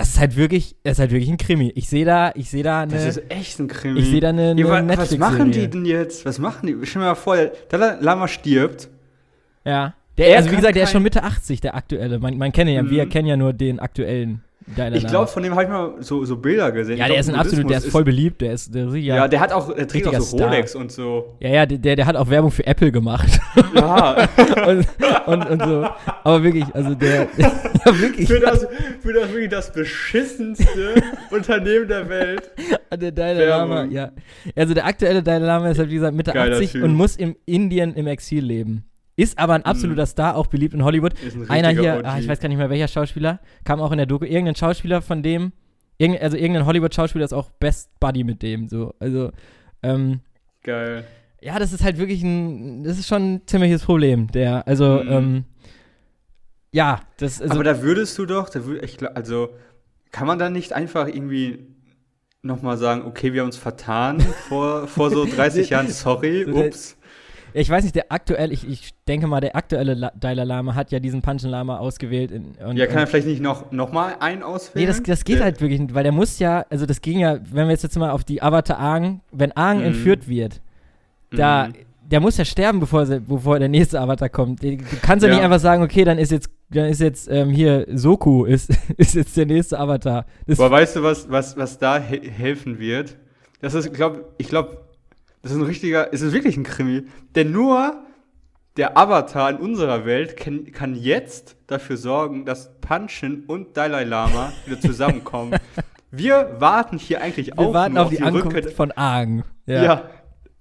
[0.00, 1.72] Das ist halt wirklich, das ist halt wirklich ein Krimi.
[1.74, 2.94] Ich sehe da, ich sehe da eine.
[2.94, 4.00] Das ist echt ein Krimi.
[4.00, 6.24] Ich sehe da eine, ja, eine wa- was machen die denn jetzt?
[6.24, 6.86] Was machen die?
[6.86, 8.88] Stell dir mal vor, der Lama stirbt.
[9.62, 9.92] Ja.
[10.16, 12.18] Der, Er also wie gesagt, der ist schon Mitte 80, der aktuelle.
[12.18, 12.88] Man, man kennt ihn ja, Mhm.
[12.90, 14.40] wir kennen ja nur den aktuellen
[14.76, 16.96] Dalai Ich glaube, von dem habe ich mal so, so Bilder gesehen.
[16.98, 19.16] Ja, Ich der glaub, ist ein absolut, der ist voll beliebt, der ist, der, ja,
[19.16, 20.48] Ja, der hat auch, der trägt auch so Star.
[20.48, 21.36] Rolex und so.
[21.40, 23.40] ja, ja, der, der hat auch Werbung für Apple gemacht
[23.74, 24.28] Ja,
[24.66, 24.86] und,
[25.26, 25.86] und, und so.
[26.24, 28.66] Aber wirklich, also der, ja wirklich, für das,
[29.00, 30.94] für das wirklich das beschissenste
[31.30, 32.50] Unternehmen der Welt.
[32.98, 33.44] der Dalai.
[33.46, 34.10] Lama, ja.
[34.54, 36.84] Also der aktuelle Dalai Lama ist halt, wie gesagt, Mitte Geiler 80 Typ.
[36.84, 38.84] und muss in Indien im Exil leben.
[39.20, 41.14] Ist aber ein absoluter Star, auch beliebt in Hollywood.
[41.48, 44.06] Ein Einer hier, ah, ich weiß gar nicht mehr welcher Schauspieler, kam auch in der
[44.06, 45.52] Doku, irgendein Schauspieler von dem,
[45.98, 49.30] irgend, also irgendein Hollywood-Schauspieler ist auch Best Buddy mit dem, so, also,
[49.82, 50.20] ähm,
[50.62, 51.04] Geil.
[51.40, 55.10] ja, das ist halt wirklich ein, das ist schon ein ziemliches Problem, der, also, Mhm.
[55.12, 55.44] ähm,
[56.72, 59.50] ja, das, also, Aber da würdest du doch, da würd, ich, glaub- also
[60.12, 61.66] kann man da nicht einfach irgendwie
[62.42, 66.96] nochmal sagen, okay, wir haben uns vertan vor, vor so 30 Jahren, sorry, So ups.
[67.54, 70.92] Ich weiß nicht, der aktuell, ich, ich denke mal, der aktuelle La Dalai Lama hat
[70.92, 72.30] ja diesen Panchen Lama ausgewählt.
[72.30, 74.86] In, und, Ja, kann er vielleicht nicht noch, noch mal einen auswählen?
[74.86, 77.18] Nee, das, das geht Der- halt wirklich nicht, weil der muss ja, also das ging
[77.20, 79.84] ja, wenn wir jetzt, jetzt mal auf die Avatar Aang, wenn Aang Mhm.
[79.86, 80.60] entführt wird,
[81.30, 81.72] da, Mhm.
[82.10, 84.62] der muss ja sterben, bevor, bevor der nächste Avatar kommt.
[84.62, 85.36] Du kannst ja, Ja.
[85.36, 89.14] nicht einfach sagen, okay, dann ist jetzt, dann ist jetzt ähm, hier Soku ist, ist
[89.14, 90.24] jetzt der nächste Avatar.
[90.46, 93.16] Das, Aber weißt du, was, was, was da he helfen wird?
[93.60, 94.78] Das ist, glaub, ich glaube,
[95.42, 97.04] das ist ein richtiger, es ist wirklich ein Krimi.
[97.34, 98.04] Denn nur
[98.76, 104.52] der Avatar in unserer Welt kann, kann jetzt dafür sorgen, dass Panchen und Dalai Lama
[104.66, 105.58] wieder zusammenkommen.
[106.12, 109.44] Wir warten hier eigentlich wir auch warten auf die Ankunft Rückkehr- von Aang.
[109.66, 110.10] Ja.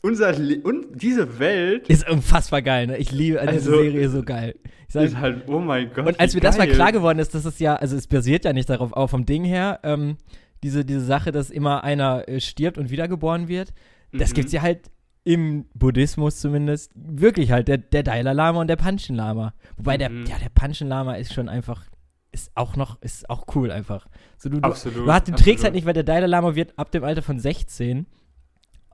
[0.01, 2.97] unser Le und diese Welt Ist unfassbar geil, ne?
[2.97, 4.55] Ich liebe, also, Also, diese Serie ist so geil.
[4.87, 6.05] Ich sag, ist halt, oh mein Gott.
[6.05, 8.53] Und als mir das mal klar geworden ist, dass es ja, also es basiert ja
[8.53, 10.17] nicht darauf, aber vom Ding her, ähm,
[10.61, 13.73] diese, diese Sache, dass immer einer äh, stirbt und wiedergeboren wird,
[14.11, 14.33] das Mhm.
[14.35, 14.89] gibt's ja halt
[15.23, 19.53] im Buddhismus zumindest wirklich halt, der, der Dalai Lama und der Panchen Lama.
[19.77, 20.25] Wobei der, Mhm.
[20.25, 21.83] ja, der Panchen Lama ist schon einfach,
[22.31, 24.07] ist auch noch, ist auch cool einfach.
[24.37, 25.07] So, du, du, Absolut.
[25.07, 27.39] du, hast, du trägst halt nicht, weil der Dalai Lama wird ab dem Alter von
[27.39, 28.05] 16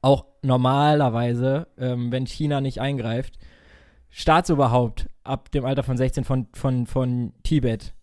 [0.01, 3.39] auch normalerweise, ähm, wenn China nicht eingreift,
[4.10, 7.94] Staatsoberhaupt ab dem Alter von 16 von, von, von Tibet.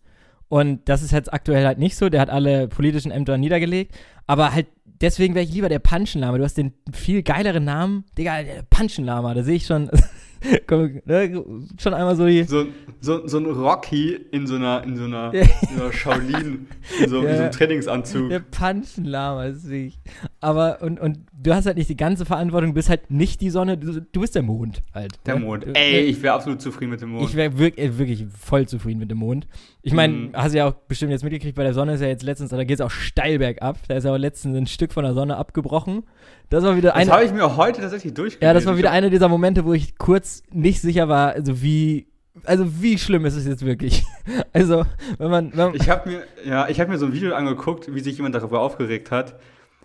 [0.53, 2.09] Und das ist jetzt aktuell halt nicht so.
[2.09, 3.95] Der hat alle politischen Ämter niedergelegt.
[4.27, 4.67] Aber halt,
[5.01, 6.37] deswegen wäre ich lieber der Panschenlama.
[6.37, 8.03] Du hast den viel geileren Namen.
[8.19, 9.33] Digga, der Panschenlama.
[9.33, 9.89] Da sehe ich schon,
[10.67, 11.43] komm, ne,
[11.79, 12.43] schon einmal so die.
[12.43, 12.65] So,
[12.99, 15.41] so, so ein Rocky in so einer, in so einer, Ja.
[15.71, 16.67] in so einer Shaolin,
[17.01, 17.39] in so, in so Ja.
[17.41, 18.29] einem Trainingsanzug.
[18.29, 19.99] Der Panschenlama, das sehe ich.
[20.39, 22.71] Aber, und, und du hast halt nicht die ganze Verantwortung.
[22.71, 23.77] Du bist halt nicht die Sonne.
[23.77, 25.13] Du, du bist der Mond halt.
[25.25, 25.41] Der ne?
[25.41, 25.65] Mond.
[25.73, 27.29] Ey, ich wäre absolut zufrieden mit dem Mond.
[27.29, 29.47] Ich wäre wirklich, äh, wirklich voll zufrieden mit dem Mond.
[29.81, 30.29] Ich meine, Mhm.
[30.33, 32.63] hast du ja auch bestimmt jetzt mitgekriegt, bei der Sonne ist ja jetzt letztens, da
[32.63, 33.77] geht es auch steil bergab.
[33.87, 36.03] Da ist ja auch letztens ein Stück von der Sonne abgebrochen.
[36.49, 37.11] Das war wieder das eine.
[37.11, 38.45] habe ich mir heute tatsächlich durchgelesen.
[38.47, 42.07] Ja, das war wieder einer dieser Momente, wo ich kurz nicht sicher war, also wie
[42.45, 44.03] also wie schlimm ist es jetzt wirklich?
[44.53, 44.85] Also,
[45.17, 47.93] wenn man, wenn man Ich habe mir, ja, ich habe mir so ein Video angeguckt,
[47.93, 49.35] wie sich jemand darüber aufgeregt hat,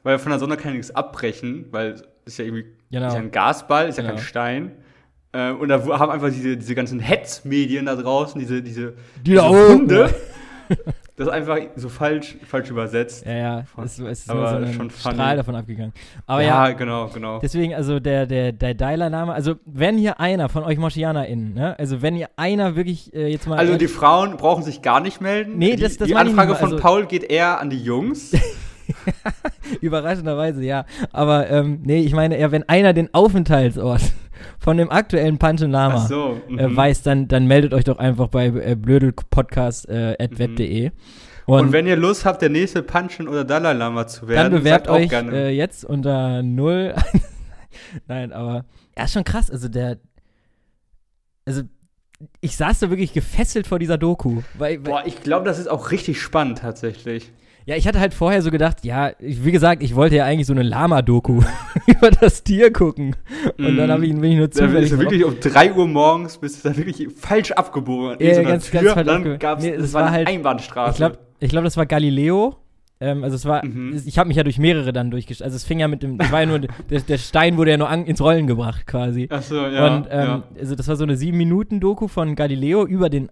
[0.05, 3.09] weil von der Sonne kann nichts abbrechen, weil es ist ja irgendwie Genau.
[3.09, 4.15] ist ja ein Gasball, ist ja Genau.
[4.15, 4.73] kein Stein.
[5.33, 9.49] Äh, und da haben einfach diese, diese ganzen Hetzmedien da draußen, diese, diese, Die da
[9.49, 10.15] diese oben, Hunde,
[11.19, 13.27] das ist einfach so falsch, falsch übersetzt.
[13.27, 15.15] ja, ja, es, es ist Aber nur so ein schon funny.
[15.17, 15.93] Strahl davon abgegangen.
[16.27, 17.41] Aber ja, genau, genau.
[17.41, 22.01] Deswegen, also der, der, der Dalai-Lama, also wenn hier einer von euch MoschianerInnen, ne, also
[22.03, 23.59] wenn ihr einer wirklich äh, jetzt mal.
[23.59, 25.59] Also die Frauen brauchen sich gar nicht melden.
[25.59, 27.69] Nee, die, das- das die ich Anfrage nicht mal, von also- Paul geht eher an
[27.69, 28.33] die Jungs.
[29.81, 30.85] Überraschenderweise, ja.
[31.13, 34.01] Aber ähm, nee, ich meine eher, wenn einer den Aufenthaltsort
[34.59, 36.41] von dem aktuellen Panchen Lama Ach so.
[36.49, 36.77] äh, mhm.
[36.77, 40.91] weiß, dann, dann meldet euch doch einfach bei äh, blödelpodcast.web.de.
[41.47, 44.63] Und, Und wenn ihr Lust habt, der nächste Punchen oder Dalai Lama zu werden, dann
[44.63, 45.33] bewerbt sagt auch euch gerne.
[45.33, 46.95] äh, jetzt unter null.
[48.07, 49.51] Nein, aber ja, ist schon krass.
[49.51, 49.99] Also der,
[51.47, 51.63] also
[52.41, 54.43] ich saß da wirklich gefesselt vor dieser Doku.
[54.59, 57.33] Weil, weil, Boah, ich glaube, das ist auch richtig spannend tatsächlich.
[57.69, 60.47] Ja, ich hatte halt vorher so gedacht, ja, ich, wie gesagt, ich wollte ja eigentlich
[60.47, 61.43] so eine Lama-Doku
[61.87, 63.15] über das Tier gucken.
[63.59, 63.93] Und dann Mhm.
[63.93, 66.39] hab ich, bin ich nur Da zufällig ist du drauf- wirklich um 3 Uhr morgens
[66.39, 68.13] bist du da wirklich falsch abgebogen.
[68.21, 70.93] Ja, irgendeiner ganz- ganz Tür, falsch dann gab's, Nee, es war war eine halt- Einbahnstraße.
[70.93, 72.57] Ich glaube, ich glaub, das war Galileo.
[73.01, 74.01] Ähm, also es war, Mhm.
[74.07, 75.45] ich habe mich ja durch mehrere dann durchgestellt.
[75.45, 76.59] Also es fing ja mit dem, es war ja nur,
[76.91, 79.29] der, der Stein wurde ja nur an, ins Rollen gebracht quasi.
[79.31, 79.95] Ach so, ja.
[79.95, 80.43] und ähm, ja.
[80.59, 83.29] also das war so eine sieben Minuten Doku von Galileo über den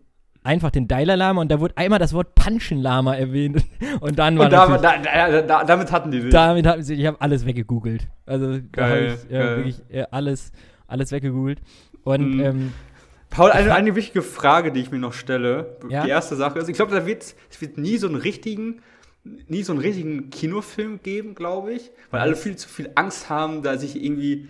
[0.47, 3.65] einfach den Dalai Lama und da wurde einmal das Wort Panchen Lama erwähnt
[4.01, 6.33] und dann war Und da, da, da, da, damit hatten die dich.
[6.33, 8.07] damit haben sie, ich habe alles weggegoogelt.
[8.25, 9.57] Also Geil, ich ja, geil.
[9.59, 10.53] wirklich äh, alles,
[10.87, 11.61] alles weggegoogelt.
[12.05, 12.41] Und Mhm.
[12.41, 12.73] ähm,
[13.29, 15.77] Paul, eine, eine wichtige Frage, die ich mir noch stelle.
[15.91, 16.05] Ja?
[16.05, 18.81] Die erste Sache ist, ich glaube, da wird es wird nie so einen richtigen,
[19.49, 23.63] nie so einen richtigen Kinofilm geben, glaube ich, weil alle viel zu viel Angst haben,
[23.63, 24.49] da sich irgendwie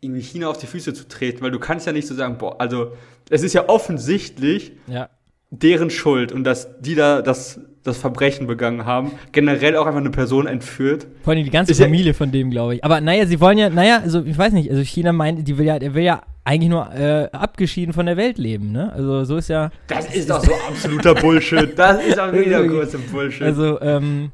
[0.00, 2.60] irgendwie China auf die Füße zu treten, weil du kannst ja nicht so sagen, boah,
[2.60, 2.92] also
[3.30, 5.08] es ist ja offensichtlich ja,
[5.50, 10.10] deren Schuld und dass die da das, das Verbrechen begangen haben, generell auch einfach eine
[10.10, 11.06] Person entführt.
[11.22, 12.84] vor allem die ganze Ist ja- Familie von dem, glaube ich.
[12.84, 15.64] Aber naja, sie wollen ja, naja, also ich weiß nicht, also China meint, die will
[15.66, 18.92] ja, der will ja eigentlich nur äh, abgeschieden von der Welt leben, ne?
[18.92, 21.72] Also so ist ja, Das ist doch so absoluter Bullshit.
[21.76, 23.42] Das ist auch wieder große Bullshit.
[23.42, 24.32] also ähm,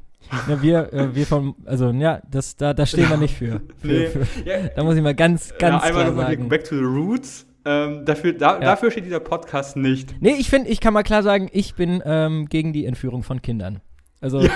[0.48, 3.60] na, wir, äh, wir von, also ja, das, da, da stehen wir nicht für.
[3.80, 4.06] für, Nee.
[4.06, 6.48] für ja, da muss ich mal ganz, ganz ja, einmal klar nochmal sagen.
[6.48, 7.46] Back to the Roots.
[7.66, 10.14] Ähm, dafür, da, dafür steht dieser Podcast nicht.
[10.20, 13.40] Nee, ich finde, ich kann mal klar sagen, ich bin ähm, gegen die Entführung von
[13.40, 13.80] Kindern.
[14.20, 14.46] Also,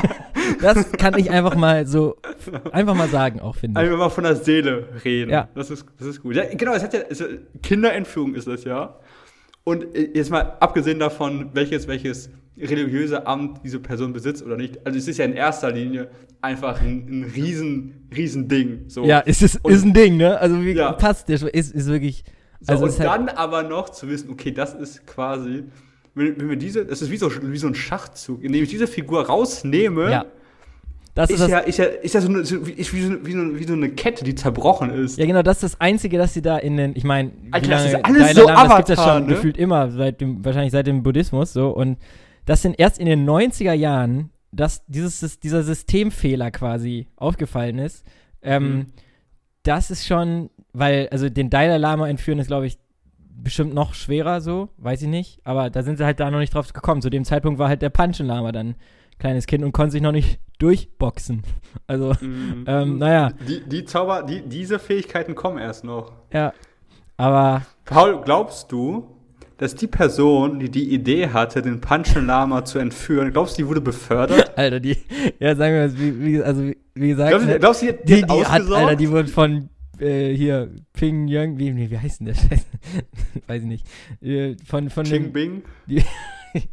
[0.60, 2.16] das kann ich einfach mal so,
[2.72, 3.84] einfach mal sagen auch, finde ich.
[3.86, 5.30] Einfach mal von der Seele reden.
[5.30, 5.48] Ja.
[5.54, 6.36] Das ist, das ist gut.
[6.36, 7.22] Ja, genau, es hat ja, es,
[7.62, 8.96] Kinderentführung ist das ja.
[9.64, 14.84] Und äh, jetzt mal abgesehen davon, welches, welches religiöse Amt diese Person besitzt oder nicht.
[14.86, 18.84] Also es ist ja in erster Linie einfach ein, ein riesen, riesen Ding.
[18.88, 19.04] So.
[19.04, 20.38] Ja, ist, ist, Und- ist ein Ding, ne?
[20.38, 20.92] Also, wie, Ja.
[20.92, 22.24] passt, der ist, ist wirklich,
[22.62, 25.64] So, also, und halt, dann aber noch zu wissen, okay, das ist quasi,
[26.14, 28.86] wenn, wenn wir diese, das ist wie so, wie so ein Schachzug, indem ich diese
[28.86, 30.24] Figur rausnehme, ja.
[31.14, 32.92] Das ist ist, das, ja, ja, ist ja, ist ja so, eine, so, wie, so,
[32.94, 35.18] wie, so, wie so eine Kette, die zerbrochen ist.
[35.18, 37.94] genau, das ist das Einzige, dass sie da in den, ich meine, Alter, das ist
[37.96, 39.34] alles Dalai so Lama, das gibt es Avatar, schon ne?
[39.34, 41.98] gefühlt immer, seit dem, wahrscheinlich seit dem Buddhismus, so, und
[42.46, 48.06] das sind erst in den 90er Jahren, dass dieses, dieser Systemfehler quasi aufgefallen ist,
[48.40, 48.86] ähm, Mhm.
[49.64, 52.78] Das ist schon, weil, also den Dalai Lama entführen ist, glaube ich,
[53.34, 56.54] bestimmt noch schwerer so, weiß ich nicht, aber da sind sie halt da noch nicht
[56.54, 57.02] drauf gekommen.
[57.02, 58.74] Zu dem Zeitpunkt war halt der Panchen Lama dann
[59.18, 61.42] kleines Kind und konnte sich noch nicht durchboxen.
[61.86, 62.64] Also, Mhm.
[62.66, 66.12] ähm, naja, Die, die Zauber, die, diese Fähigkeiten kommen erst noch.
[66.32, 66.52] ja,
[67.16, 69.16] aber Paul, glaubst du,
[69.62, 73.68] dass die Person, die die Idee hatte, den Panchen Lama zu entführen, glaubst du, die
[73.68, 74.50] wurde befördert?
[74.58, 74.96] Alter, die,
[75.38, 78.02] ja, sagen wir mal, wie, wie, also wie, wie gesagt, glaubst, du, glaubst du, die,
[78.02, 78.72] die, hat die hat?
[78.72, 79.68] Alter, die wurde von
[80.00, 82.66] äh, hier Ping Yang, wie, nee, wie heißt denn der Scheiß?
[83.46, 83.86] Weiß ich nicht.
[84.20, 85.62] Äh, von, von dem, Ching Bing?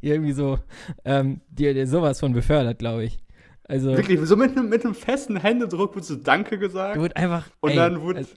[0.02, 0.58] irgendwie so,
[1.06, 3.20] ähm, die, die sowas von befördert, glaube ich.
[3.70, 7.00] Also, Wirklich, so mit einem, mit einem festen Händedruck wurde so Danke gesagt.
[7.00, 8.32] wurde einfach, Und ey, dann wurde, also,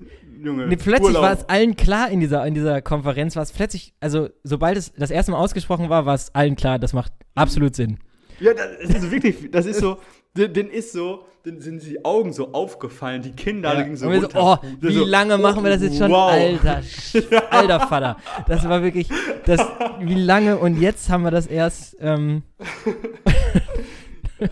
[0.44, 1.22] Junge, Nee, plötzlich Urlaub.
[1.22, 4.92] war es allen klar in dieser, in dieser Konferenz, war es plötzlich, also sobald es
[4.92, 7.96] das erste Mal ausgesprochen war, war es allen klar, das macht absolut Sinn.
[8.40, 9.96] Ja, das ist wirklich, das ist so,
[10.36, 14.56] den, ist so, den sind die Augen so aufgefallen, die Kinder, ging so so, oh,
[14.80, 16.10] wie so, lange machen wir das jetzt schon?
[16.10, 16.30] wow.
[16.30, 16.82] Alter,
[17.50, 18.16] alter Vater.
[18.48, 19.08] Das war wirklich,
[19.46, 19.60] das,
[20.00, 22.42] wie lange und jetzt haben wir das erst, ähm,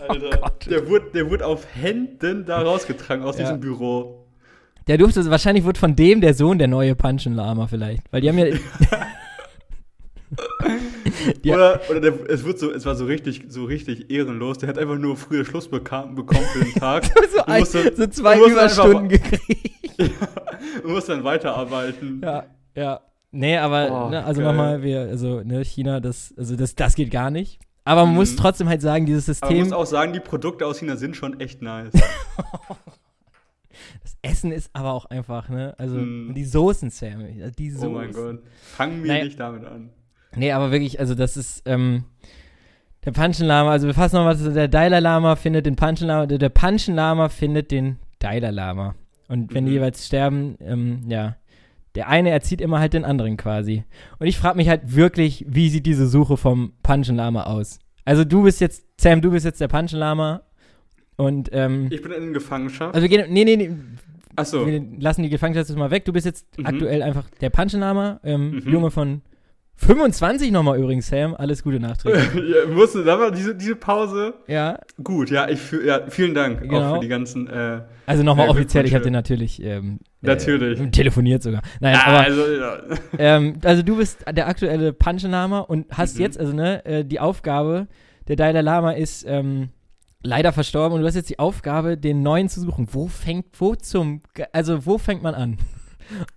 [0.07, 3.43] Alter, der, wurde, der wurde auf Händen da rausgetragen aus Ja.
[3.45, 4.25] diesem Büro.
[4.87, 8.29] der durfte, wahrscheinlich wurde von dem der Sohn der neue Punchen Lama vielleicht, weil die
[8.29, 8.45] haben ja,
[11.43, 11.55] Ja.
[11.55, 14.59] Oder, oder der, es, wird so, es war so richtig, so richtig ehrenlos.
[14.59, 17.05] Der hat einfach nur früher Schluss bekam, bekommen für den Tag.
[17.35, 19.79] so, ein, musste- so zwei Überstunden gekriegt.
[20.83, 22.21] und musste dann weiterarbeiten.
[22.23, 23.01] Ja, ja.
[23.33, 27.11] Nee, aber, Oh, ne, also nochmal, wir, also, ne, China, das, also das, das geht
[27.11, 27.59] gar nicht.
[27.83, 28.15] Aber man Mhm.
[28.19, 30.95] muss trotzdem halt sagen, dieses Aber man System, muss auch sagen, die Produkte aus China
[30.97, 31.91] sind schon echt nice.
[34.03, 36.33] das Essen ist aber auch einfach, ne, also, Mhm.
[36.33, 37.87] die Soßen, Sam, also die Soßen.
[37.87, 38.39] oh mein Gott.
[38.61, 39.25] Fangen wir Naja.
[39.25, 39.89] nicht damit an.
[40.35, 42.05] Nee, aber wirklich, also das ist, ähm,
[43.03, 47.29] der Panchen-Lama, also wir fassen nochmal, der Dalai Lama findet den Panchen-Lama, der, der Panchen-Lama
[47.29, 48.95] findet den Dalai Lama.
[49.27, 49.77] Und wenn die Mhm.
[49.77, 51.35] jeweils sterben, ähm, ja,
[51.95, 53.83] der eine erzieht immer halt den anderen quasi.
[54.19, 57.79] Und ich frage mich halt wirklich, wie sieht diese Suche vom Panchen-Lama aus?
[58.05, 60.41] Also du bist jetzt, Sam, du bist jetzt der Panchen-Lama
[61.17, 62.95] und, ähm, Ich bin in Gefangenschaft.
[62.95, 63.71] also wir gehen, nee, nee, nee,
[64.35, 64.65] Achso.
[64.65, 66.05] wir lassen die Gefangenschaft jetzt mal weg.
[66.05, 66.65] Du bist jetzt Mhm.
[66.65, 68.71] aktuell einfach der Panchen-Lama, ähm, Mhm.
[68.71, 69.21] Junge von
[69.75, 71.33] 25 nochmal übrigens, Sam.
[71.35, 72.23] Alles Gute nachträglich.
[72.55, 74.35] ja, musste, da war diese, diese Pause.
[74.47, 76.93] ja, Gut, ja, ich ja, vielen Dank auch Genau.
[76.95, 77.47] für die ganzen.
[77.47, 80.79] Äh, also nochmal offiziell, ich habe den natürlich, ähm, Natürlich.
[80.79, 81.61] Äh, telefoniert sogar.
[81.79, 82.79] Nein, ja, aber also, ja.
[83.17, 86.21] ähm, also du bist der aktuelle Panchen-Lama und hast Mhm.
[86.21, 87.87] jetzt, also ne, äh, die Aufgabe,
[88.27, 89.69] der Dalai Lama ist ähm,
[90.23, 92.87] leider verstorben und du hast jetzt die Aufgabe, den neuen zu suchen.
[92.91, 94.21] Wo fängt, wo zum,
[94.53, 95.57] also wo fängt man an?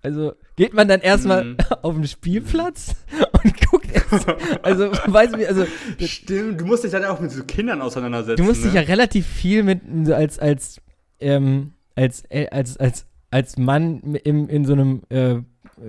[0.03, 1.57] Also geht man dann erstmal Mhm.
[1.83, 2.95] auf den Spielplatz
[3.43, 4.27] und guckt erst,
[4.63, 5.67] also weißt du, wie- also
[5.99, 8.37] Stimmt, du musst dich dann auch mit so Kindern auseinandersetzen.
[8.41, 8.67] du musst ne?
[8.67, 10.81] dich ja relativ viel mit als als
[11.19, 15.37] ähm, als äh, als als als Mann im, in so einem äh,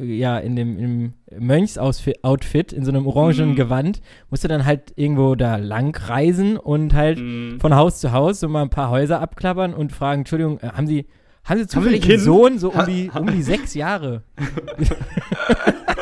[0.03, 3.55] ja in dem im Mönchsoutfit in so einem orangen Mhm.
[3.55, 7.59] Gewand musst du dann halt irgendwo da lang reisen und halt Mhm.
[7.59, 10.87] von Haus zu Haus so mal ein paar Häuser abklappern und fragen Entschuldigung äh, haben
[10.87, 11.05] Sie
[11.43, 12.19] haben Sie Haben zufällig ein einen?
[12.19, 14.23] Sohn so um die um die sechs Jahre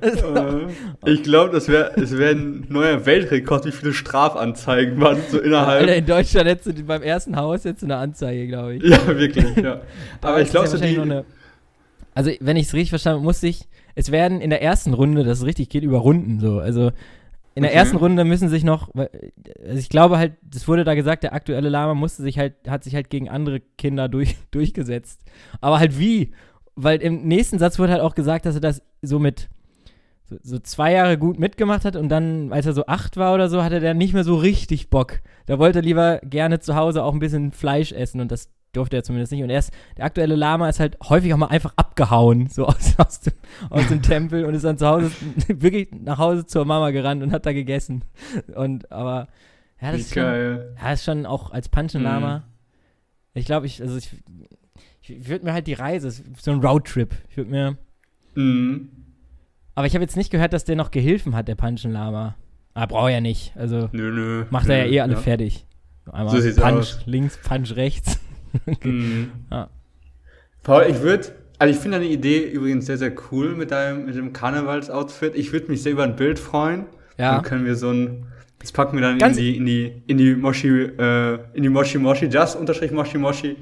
[0.00, 5.40] Äh, ich glaube, das wäre es wär ein neuer Weltrekord, wie viele Strafanzeigen waren so
[5.40, 5.82] innerhalb.
[5.82, 9.56] Alter, in Deutschland hättest du beim ersten Haus jetzt eine Anzeige glaube ich ja, wirklich,
[9.56, 9.80] ja.
[10.20, 10.98] Aber ich glaube, ja so die.
[10.98, 11.24] eine-
[12.16, 13.62] also, wenn ich es richtig verstanden habe, muss ich,
[13.96, 16.60] es werden in der ersten Runde, das richtig geht, über Runden so.
[16.60, 16.92] Also,
[17.56, 17.78] in der Okay.
[17.80, 21.68] ersten Runde müssen sich noch, also ich glaube halt, das wurde da gesagt, der aktuelle
[21.68, 25.22] Lama musste sich halt, hat sich halt gegen andere Kinder durch, durchgesetzt.
[25.60, 26.32] Aber halt wie?
[26.76, 29.48] Weil im nächsten Satz wurde halt auch gesagt, dass er das so mit
[30.24, 33.48] so, so zwei Jahre gut mitgemacht hat und dann, als er so acht war oder
[33.48, 35.20] so, hatte der nicht mehr so richtig Bock.
[35.46, 38.96] Da wollte er lieber gerne zu Hause auch ein bisschen Fleisch essen und das durfte
[38.96, 39.42] er zumindest nicht.
[39.42, 43.20] Und erst der aktuelle Lama ist halt häufig auch mal einfach abgehauen, so aus, aus,
[43.20, 43.34] dem,
[43.70, 45.10] aus dem Tempel und ist dann zu Hause,
[45.48, 48.04] wirklich nach Hause zur Mama gerannt und hat da gegessen.
[48.54, 49.28] Und aber,
[49.80, 50.76] ja, das Wie ist schon, geil.
[50.80, 52.38] ja, ist schon auch als Panchen-Lama.
[52.38, 52.44] Mhm.
[53.34, 54.10] Ich glaube, ich, also ich,
[55.08, 57.78] ich würde mir halt die Reise, so ein Roadtrip, ich würde mir,
[58.34, 58.88] Mhm.
[59.74, 62.34] aber ich habe jetzt nicht gehört, dass der noch Gehilfen hat, der Panchen-Lama.
[62.76, 63.52] Ah, braucht er nicht.
[63.56, 64.44] Also Nö, nö.
[64.50, 65.66] macht er ja nö, eh alle fertig.
[66.10, 67.00] Einmal So Punch aus.
[67.06, 68.18] links, Punch rechts.
[68.84, 69.30] Mhm.
[69.50, 69.68] Ja.
[70.62, 74.14] Paul, ich würde, also ich finde deine Idee übrigens sehr, sehr cool mit deinem, mit
[74.14, 75.34] dem Karnevalsoutfit.
[75.34, 76.86] Ich würde mich sehr über ein Bild freuen.
[77.18, 77.34] Ja.
[77.34, 78.26] Dann können wir so ein,
[78.60, 81.68] das packen wir dann in Ganz- die, in die, in die Moshi, äh, in die
[81.68, 83.56] Moshi Moshi, just unterstrich Moshi Moshi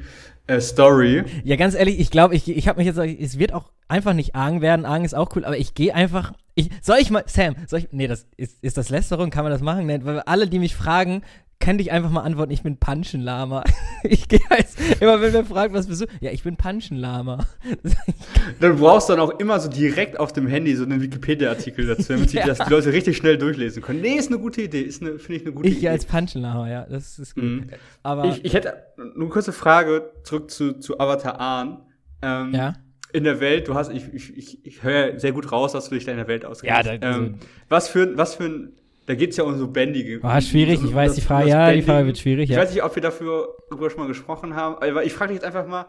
[0.46, 1.24] äh, Story.
[1.44, 4.34] Ja, ganz ehrlich, ich glaube, ich, ich habe mich jetzt, es wird auch einfach nicht
[4.34, 4.84] Argen werden.
[4.84, 7.88] Argen ist auch cool, aber ich gehe einfach, ich, soll ich mal, Sam, soll ich,
[7.92, 9.86] nee, das ist, ist das Lästerung, kann man das machen?
[9.86, 11.22] Nee, weil alle, die mich fragen,
[11.62, 13.64] kann ich einfach mal antworten, ich bin Panschenlama.
[14.04, 16.06] Ich gehe als, immer wenn wer fragt, was bist du?
[16.20, 17.46] Ja, ich bin Panschenlama.
[18.60, 22.12] Dann brauchst du dann auch immer so direkt auf dem Handy so einen Wikipedia-Artikel dazu,
[22.14, 22.46] damit Ja.
[22.46, 24.00] das die Leute richtig schnell durchlesen können.
[24.00, 25.88] Nee, ist eine gute Idee, ist eine, finde ich eine gute Ich Idee.
[25.90, 27.44] als Panschenlama, ja, das ist gut.
[27.44, 27.66] Mhm.
[28.02, 31.82] Aber, Ich, ich hätte nur eine kurze Frage zurück zu, zu Avatar Ahn.
[32.22, 32.74] Ähm, ja,
[33.12, 35.94] In der Welt, du hast, ich, ich, ich, ich höre sehr gut raus, dass du
[35.94, 36.86] dich da in der Welt auskennst.
[36.86, 37.34] Ja, da- also- ähm,
[37.68, 38.72] was für was für ein,
[39.06, 40.22] da geht's ja um so Bändige.
[40.22, 41.86] War schwierig, um, ich weiß das- die Frage, ja, die Bändigen.
[41.92, 42.62] Frage wird schwierig, Ich ja.
[42.62, 45.46] weiß nicht, ob wir dafür darüber schon mal gesprochen haben, aber ich frage dich jetzt
[45.46, 45.86] einfach mal,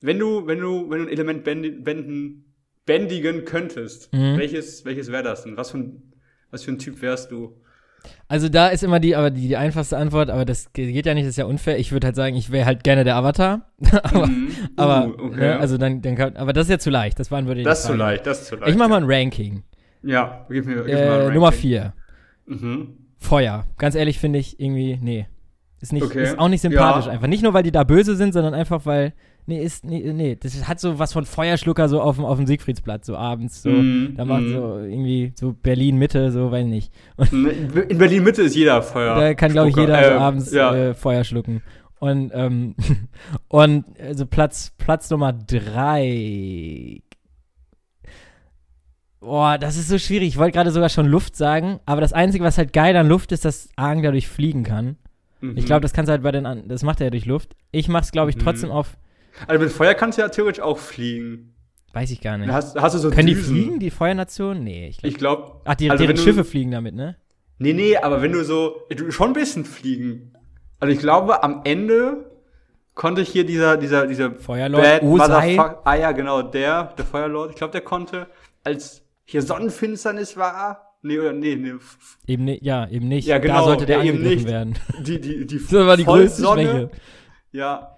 [0.00, 2.44] wenn du, wenn du, wenn du ein Element bänden,
[2.84, 4.36] bändigen könntest, Mhm.
[4.38, 5.56] welches, welches wäre das denn?
[5.56, 6.02] Was für ein,
[6.50, 7.60] was für ein Typ wärst du?
[8.28, 11.14] Also da ist immer die, aber die, die einfachste Antwort, aber das ge- geht ja
[11.14, 11.78] nicht, das ist ja unfair.
[11.78, 13.72] Ich würde halt sagen, ich wäre halt gerne der Avatar.
[14.02, 14.48] aber, Mhm.
[14.76, 15.36] aber, Uh, okay.
[15.40, 17.18] ne, also dann, dann kann, aber das ist ja zu leicht.
[17.18, 18.68] Das waren würde das ist zu leicht, das ist zu leicht.
[18.70, 19.64] Ich mach mal ein Ranking.
[20.02, 21.60] Ja, gib mir, gib mir mal Äh, ein Nummer Ranking.
[21.62, 21.92] 4.
[22.46, 22.88] Mhm.
[23.18, 23.66] Feuer.
[23.78, 25.26] Ganz ehrlich finde ich irgendwie, nee.
[25.80, 26.22] Ist, nicht, Okay.
[26.22, 27.12] ist auch nicht sympathisch Ja.
[27.12, 27.26] einfach.
[27.26, 29.12] Nicht nur, weil die da böse sind, sondern einfach, weil,
[29.46, 30.36] nee, ist, nee, nee.
[30.40, 33.68] Das hat so was von Feuerschlucker so auf dem, auf dem Siegfriedsplatz, so abends, so.
[33.70, 34.52] Mhm, Da macht mhm.
[34.52, 36.92] so irgendwie so Berlin-Mitte, so, weiß nicht.
[37.32, 39.14] In Berlin Mitte ist jeder Feuer.
[39.16, 40.74] Da kann, glaube ich, jeder so Ähm, abends Ja.
[40.74, 41.62] äh, Feuer schlucken.
[41.98, 42.74] Und, ähm,
[43.48, 47.02] und also Platz, Platz Nummer drei.
[49.20, 50.28] Boah, das ist so schwierig.
[50.28, 53.32] Ich wollte gerade sogar schon Luft sagen, aber das Einzige, was halt geil an Luft
[53.32, 54.96] ist, dass Argen dadurch fliegen kann.
[55.40, 55.56] Mhm.
[55.56, 57.56] Ich glaube, das kannst du halt bei den an das macht er ja durch Luft.
[57.72, 58.40] Ich mach's, glaube ich, Mhm.
[58.40, 58.96] trotzdem auf.
[59.46, 61.54] Also mit Feuer kannst du ja theoretisch auch fliegen.
[61.92, 62.50] Weiß ich gar nicht.
[62.50, 63.54] Hast, hast du so Können die Düsen.
[63.56, 64.62] fliegen, die Feuernation?
[64.62, 65.08] Nee, ich glaube.
[65.08, 65.60] Ich glaube.
[65.64, 67.16] Ach, die, also deren Schiffe fliegen damit, ne?
[67.58, 70.32] Nee, nee, aber wenn du so, du schon ein bisschen fliegen.
[70.78, 72.30] Also ich glaube, am Ende
[72.94, 75.58] konnte hier dieser, dieser, dieser Feuerlord Bad Osei.
[75.84, 78.26] Ah ja, genau, der, der Feuerlord, ich glaube, der konnte,
[78.62, 81.74] als hier Sonnenfinsternis war, nee, oder nee, nee,
[82.26, 83.26] Eben nicht, ja, eben nicht.
[83.26, 84.48] Ja, Da genau, sollte der ja, eben angegriffen nicht.
[84.48, 84.74] werden.
[85.00, 86.90] die, die, die Das war die größte Schwäche.
[87.52, 87.96] Ja,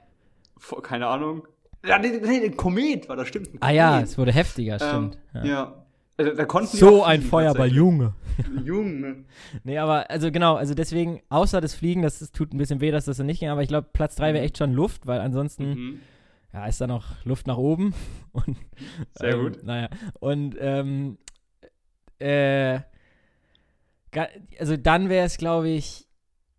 [0.82, 1.46] keine Ahnung.
[1.86, 3.50] Ja, nee, nee, ein Komet war das, stimmt.
[3.60, 5.18] Ah ja, es wurde heftiger, ähm, stimmt.
[5.34, 5.44] ja.
[5.44, 5.84] ja.
[6.16, 8.14] Also, da konnten So ein fliegen, Feuerball, Junge.
[8.64, 9.24] Junge.
[9.62, 12.90] Nee, aber also genau, also deswegen, außer das Fliegen, das, das tut ein bisschen weh,
[12.90, 15.68] dass das nicht ging, aber ich glaube, Platz 3 wäre echt schon Luft, weil ansonsten,
[15.74, 16.00] Mhm.
[16.52, 17.94] Ja, ist da noch Luft nach oben.
[18.32, 18.56] Und,
[19.14, 19.62] Sehr ähm, gut.
[19.64, 19.88] Naja,
[20.20, 21.18] und ähm,
[22.18, 22.80] äh,
[24.58, 26.06] also dann wäre es, glaube ich,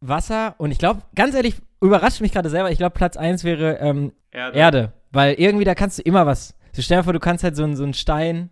[0.02, 3.78] Wasser und ich glaube, ganz ehrlich, überrascht mich gerade selber, ich glaube, Platz 1 wäre
[3.80, 4.58] ähm, Erde.
[4.58, 6.56] Erde, weil irgendwie da kannst du immer was.
[6.72, 8.50] So stell dir vor, du kannst halt so, einen- so einen Stein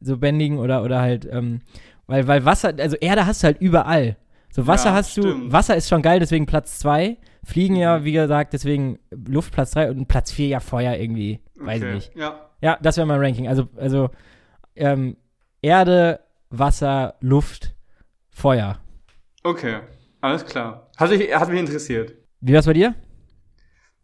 [0.00, 1.60] so bändigen oder, oder halt, ähm,
[2.06, 4.16] weil, weil Wasser, also Erde hast du halt überall.
[4.52, 5.52] So Wasser Ja, hast du, stimmt.
[5.52, 7.16] Wasser ist schon geil, deswegen Platz 2.
[7.44, 8.04] Fliegen ja, Mhm.
[8.04, 11.94] wie gesagt, deswegen Luft Platz 3 und Platz 4 ja Feuer irgendwie, weiß ich Okay,
[11.94, 12.16] nicht.
[12.16, 12.50] Ja.
[12.60, 13.48] Ja, das wäre mein Ranking.
[13.48, 14.10] Also, also
[14.76, 15.16] ähm,
[15.62, 17.74] Erde, Wasser, Luft,
[18.30, 18.78] Feuer.
[19.42, 19.78] Okay,
[20.20, 20.90] alles klar.
[20.98, 22.14] Hat mich, hat mich interessiert.
[22.40, 22.94] Wie war's bei dir?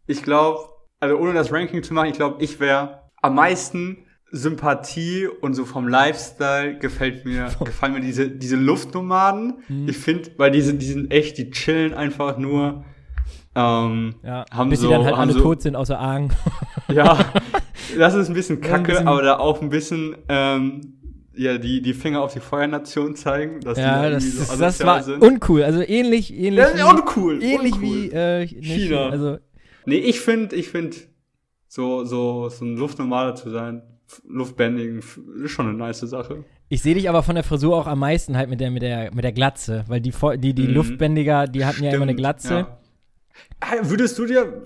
[0.07, 0.59] Ich glaube,
[0.99, 5.65] also ohne das Ranking zu machen, ich glaube, ich wäre am meisten Sympathie und so
[5.65, 9.59] vom Lifestyle gefällt mir, gefallen mir diese, diese Luftnomaden.
[9.67, 9.87] Mhm.
[9.89, 12.85] Ich finde, weil die sind, die sind echt, die chillen einfach nur.
[13.57, 16.31] Ähm, Ja, Haben bis so- die dann halt alle so- tot sind, außer Aang.
[16.89, 17.17] ja,
[17.97, 20.93] das ist ein bisschen Ja, ein kacke, bisschen- aber da auch ein bisschen, ähm,
[21.35, 23.59] ja, die, die Finger auf die Feuernation zeigen.
[23.61, 25.21] Dass die da Ja, das, irgendwie so das, das war sind.
[25.21, 25.63] uncool.
[25.63, 26.63] Also ähnlich, ähnlich.
[26.63, 27.43] Das ist wie- uncool.
[27.43, 27.89] Ähnlich uncool.
[27.89, 29.09] wie äh, nicht, China.
[29.09, 29.37] Also,
[29.85, 30.97] Nee, ich finde, ich finde,
[31.67, 33.81] so, so, so ein Luftnormaler zu sein,
[34.27, 36.43] Luftbändigen, ist schon eine nice Sache.
[36.69, 39.13] ich sehe dich aber von der Frisur auch am meisten halt mit der, mit der,
[39.13, 40.73] mit der Glatze, weil die, die, die Mhm.
[40.73, 42.53] Luftbändiger, die hatten ja immer eine Stimmt, Glatze.
[42.53, 42.77] ja.
[43.59, 44.63] Ah, Würdest du dir,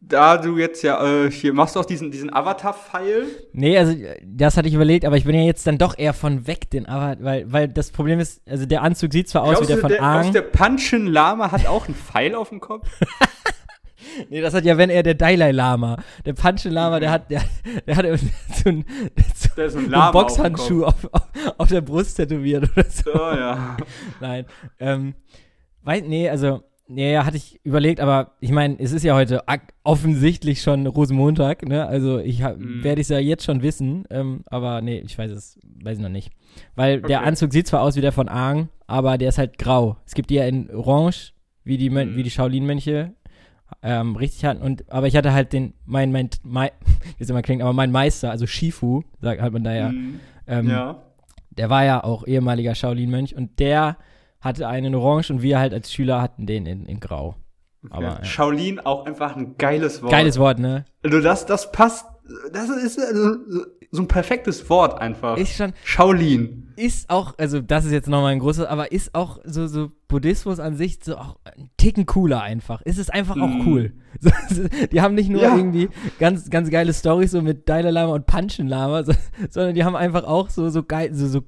[0.00, 3.26] da du jetzt ja äh, hier, machst du auch diesen, diesen Avatar-Pfeil?
[3.52, 6.46] Nee, also das hatte ich überlegt, aber ich bin ja jetzt dann doch eher von
[6.46, 9.66] weg, den aber, weil, weil das Problem ist, also der Anzug sieht zwar aus wie
[9.66, 10.32] Glaubst der von der, glaubst Aang.
[10.32, 12.88] der Panchen Lama hat auch einen Pfeil auf dem Kopf?
[14.28, 15.96] Nee, das hat ja, wenn er der Dalai Lama.
[16.24, 17.42] Der Panchen Lama, der hat, der,
[17.86, 18.84] der hat so einen,
[19.34, 21.22] so ein einen Boxhandschuh auf, auf,
[21.58, 23.14] auf der Brust tätowiert oder so.
[23.14, 23.76] Oh ja.
[24.20, 24.46] Nein.
[24.78, 25.14] Ähm,
[25.82, 26.62] weiß, nee, also,
[26.94, 29.42] ja, hatte ich überlegt, aber ich meine, es ist ja heute
[29.84, 31.86] offensichtlich schon Rosenmontag, ne?
[31.86, 32.82] Also ich Mhm.
[32.82, 36.08] werde es ja jetzt schon wissen, ähm, aber nee, ich weiß es, weiß ich noch
[36.10, 36.30] nicht.
[36.74, 37.28] Weil der Okay.
[37.28, 39.96] Anzug sieht zwar aus wie der von Aang, aber der ist halt grau.
[40.06, 41.32] Es gibt die ja in Orange,
[41.64, 42.16] wie die, Mön- Mhm.
[42.16, 43.12] wie die Shaolin-Mönche
[43.82, 44.60] ähm, richtig hatten.
[44.62, 46.70] Und, aber ich hatte halt den, mein, mein, mein
[47.18, 50.20] wie es immer klingt, aber mein Meister, also Shifu, sagt hat man da ja, Mhm.
[50.48, 51.02] ähm, ja.
[51.50, 53.96] der war ja auch ehemaliger Shaolin-Mönch und der
[54.40, 57.36] hatte einen in Orange und wir halt als Schüler hatten den in, in Grau.
[57.88, 58.24] Aber, ja.
[58.24, 60.12] Shaolin auch einfach ein geiles Wort.
[60.12, 60.84] Geiles Wort, ne?
[61.02, 62.04] Also das, das passt,
[62.52, 63.36] das ist also
[63.90, 65.36] so ein perfektes Wort einfach.
[65.38, 66.72] Ist schon, Shaolin.
[66.76, 70.60] ist auch, also das ist jetzt nochmal ein großes, aber ist auch so, so Buddhismus
[70.60, 72.82] an sich so auch ein Ticken cooler einfach.
[72.82, 73.66] Ist es einfach auch Mm.
[73.66, 73.92] cool.
[74.20, 75.56] So, so, die haben nicht nur Ja.
[75.56, 79.12] irgendwie ganz, ganz geile Storys so mit Dalai Lama und Panchen Lama, so,
[79.48, 81.40] sondern die haben einfach auch so, so geil, so, so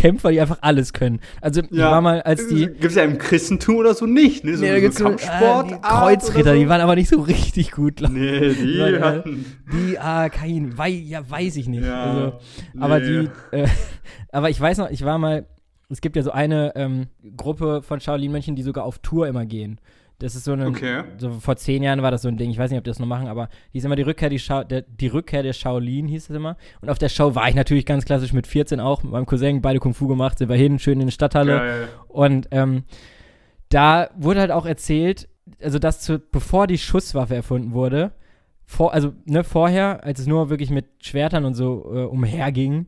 [0.00, 1.20] Kämpfer, die einfach alles können.
[1.40, 4.56] Also ich war mal, als die, Gibt's ja im Christentum oder so nicht, ne?
[4.56, 5.70] So, Nee, da so so, äh, Kampfsport.
[5.70, 8.16] die Kreuzritter, die waren aber nicht so richtig gut, glaub ich.
[8.16, 9.44] Nee, die Die waren, äh, hatten.
[9.72, 11.84] Die, ah, kein, wei, ja, weiß ich nicht.
[11.84, 12.32] Ja, Also,
[12.78, 13.28] aber nee.
[13.52, 13.66] die, äh,
[14.32, 15.46] aber ich weiß noch, ich war mal,
[15.88, 17.06] es gibt ja so eine ähm,
[17.36, 19.80] Gruppe von Shaolin-Mönchen, die sogar auf Tour immer gehen.
[20.20, 21.04] Das ist so eine, Okay.
[21.18, 22.98] so vor zehn Jahren war das so ein Ding, ich weiß nicht, ob die das
[22.98, 26.08] noch machen, aber die ist immer die Rückkehr, die, Shao, der, die Rückkehr der Shaolin
[26.08, 26.56] hieß es immer.
[26.80, 29.62] Und auf der Show war ich natürlich ganz klassisch mit 14 auch, mit meinem Cousin,
[29.62, 31.56] beide Kung Fu gemacht, sind wir hin, schön in die Stadthalle.
[31.58, 31.88] Geil.
[32.08, 32.82] Und ähm,
[33.68, 35.28] da wurde halt auch erzählt,
[35.62, 38.12] also dass zu, bevor die Schusswaffe erfunden wurde,
[38.66, 42.86] vor, also ne, vorher, als es nur wirklich mit Schwertern und so äh, umherging,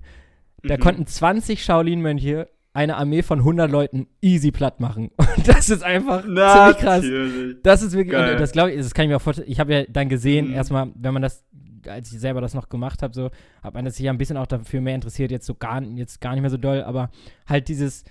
[0.63, 0.81] da Mhm.
[0.81, 5.11] konnten 20 Shaolin-Mönche eine Armee von 100 Leuten easy platt machen.
[5.17, 6.37] Und das ist einfach ziemlich
[6.79, 7.03] krass.
[7.03, 7.57] Natürlich.
[7.63, 8.37] Das ist wirklich, Geil.
[8.37, 9.51] das glaube ich, das kann ich mir auch vorstellen.
[9.51, 10.55] Ich habe ja dann gesehen, Mhm.
[10.55, 11.45] erstmal, wenn man das,
[11.89, 13.31] als ich selber das noch gemacht habe, so,
[13.63, 16.21] hat man das sich ja ein bisschen auch dafür mehr interessiert, jetzt so gar, jetzt
[16.21, 17.11] gar nicht mehr so doll, aber
[17.49, 18.05] halt dieses,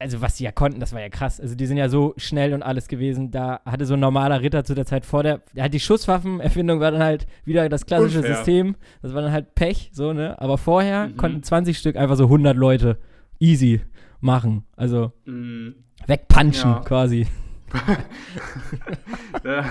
[0.00, 1.40] also was die ja konnten, das war ja krass.
[1.40, 3.30] Also die sind ja so schnell und alles gewesen.
[3.30, 6.90] Da hatte so ein normaler Ritter zu der Zeit vor der, halt die Schusswaffenerfindung war
[6.90, 8.34] dann halt wieder das klassische Unfair.
[8.34, 8.74] System.
[9.00, 10.40] Das war dann halt Pech, so, ne?
[10.40, 11.16] Aber vorher Mhm.
[11.18, 12.98] konnten 20 Stück einfach so 100 Leute
[13.38, 13.80] easy
[14.22, 14.64] machen.
[14.76, 15.74] Also Mhm.
[16.06, 16.80] wegpunchen Ja.
[16.80, 17.26] quasi.
[19.44, 19.64] Ja.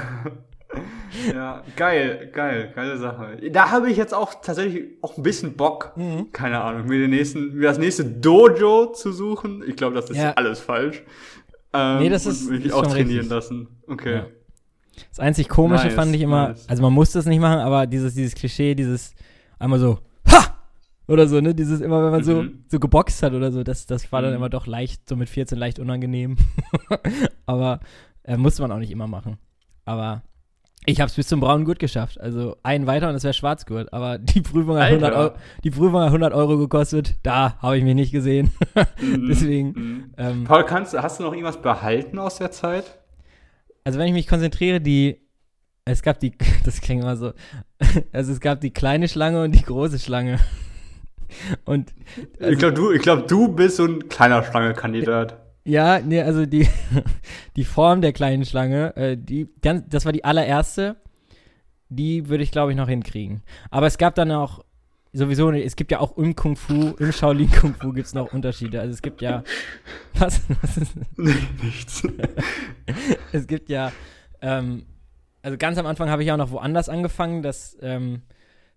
[1.33, 3.37] Ja, geil, geil, geile Sache.
[3.51, 6.31] Da habe ich jetzt auch tatsächlich auch ein bisschen Bock, Mhm.
[6.31, 9.61] keine Ahnung, mir, den nächsten, mir das nächste Dojo zu suchen.
[9.67, 10.31] Ich glaube, das ist Ja.
[10.33, 11.03] alles falsch.
[11.73, 13.29] Ähm, Nee, das ist- und mich ist auch trainieren richtig.
[13.29, 13.67] lassen.
[13.87, 14.13] Okay.
[14.15, 14.25] Ja.
[15.09, 16.65] Das einzig Komische Nice, fand ich immer, nice.
[16.69, 19.13] also man musste es nicht machen, aber dieses, dieses Klischee, dieses
[19.59, 19.99] einmal so!
[21.11, 21.53] Oder so, ne?
[21.53, 22.63] Dieses immer, wenn man so, Mhm.
[22.67, 24.37] so geboxt hat oder so, das, das war dann Mhm.
[24.37, 26.37] immer doch leicht, so mit 14 leicht unangenehm.
[27.45, 27.79] aber
[28.23, 29.37] äh, musste man auch nicht immer machen.
[29.85, 30.23] Aber
[30.85, 32.19] ich habe es bis zum braunen Gurt geschafft.
[32.19, 33.91] Also einen weiter und es wäre Schwarzgurt.
[33.93, 35.19] Aber die Prüfung hat 100 Alter.
[35.33, 37.15] Euro, die Prüfung hat 100 Euro gekostet.
[37.23, 38.51] Da habe ich mich nicht gesehen.
[39.01, 39.27] Mhm.
[39.27, 40.13] Deswegen, Mhm.
[40.17, 42.97] ähm, Paul, kannst, hast du noch irgendwas behalten aus der Zeit?
[43.83, 45.17] also wenn ich mich konzentriere, die,
[45.85, 46.33] es gab die,
[46.63, 47.33] das klingt immer so,
[48.13, 50.39] also es gab die kleine Schlange und die große Schlange.
[51.65, 51.93] Und
[52.39, 55.37] also, ich glaube, du, ich glaub, du bist so ein kleiner Schlange-Kandidat.
[55.63, 56.67] ja, nee, also die,
[57.55, 60.97] die Form der kleinen Schlange, äh, die, ganz, das war die allererste,
[61.89, 63.41] die würde ich glaube ich noch hinkriegen.
[63.69, 64.63] Aber es gab dann auch
[65.13, 68.33] sowieso, es gibt ja auch im Kung Fu, im Shaolin Kung Fu gibt es noch
[68.33, 68.79] Unterschiede.
[68.79, 69.43] Also es gibt ja,
[70.13, 72.07] was, was ist, Nee, nichts.
[73.31, 73.91] es gibt ja,
[74.41, 74.85] ähm,
[75.41, 77.41] also ganz am Anfang habe ich auch noch woanders angefangen.
[77.41, 78.21] Das, ähm,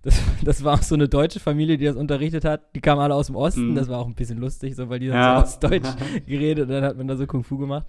[0.05, 2.63] das, das war auch so eine deutsche Familie, die das unterrichtet hat.
[2.75, 3.71] Die kamen alle aus dem Osten.
[3.71, 3.75] Mhm.
[3.75, 5.37] Das war auch ein bisschen lustig, so, weil die haben Ja.
[5.39, 5.89] so Ostdeutsch
[6.27, 7.87] geredet und dann hat man da so Kung Fu gemacht.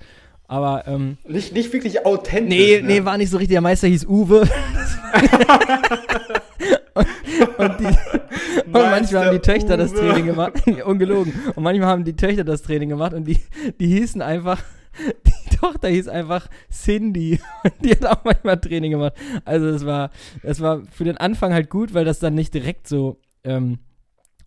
[0.47, 2.55] Aber, ähm, Nicht, nicht wirklich authentisch.
[2.57, 2.87] nee, ne?
[2.87, 3.53] nee, war nicht so richtig.
[3.55, 4.41] Der Meister hieß Uwe.
[6.93, 7.07] und,
[7.57, 9.99] und, die, und manchmal haben die Töchter das Uwe.
[10.01, 10.53] Training gemacht.
[10.85, 11.33] Ungelogen.
[11.55, 13.39] Und manchmal haben die Töchter das Training gemacht und die,
[13.79, 14.61] die hießen einfach,
[15.25, 17.39] die Tochter hieß einfach Cindy.
[17.63, 19.13] Und die hat auch manchmal Training gemacht.
[19.43, 20.09] Also das war,
[20.43, 23.79] das war für den Anfang halt gut, weil das dann nicht direkt so, ähm,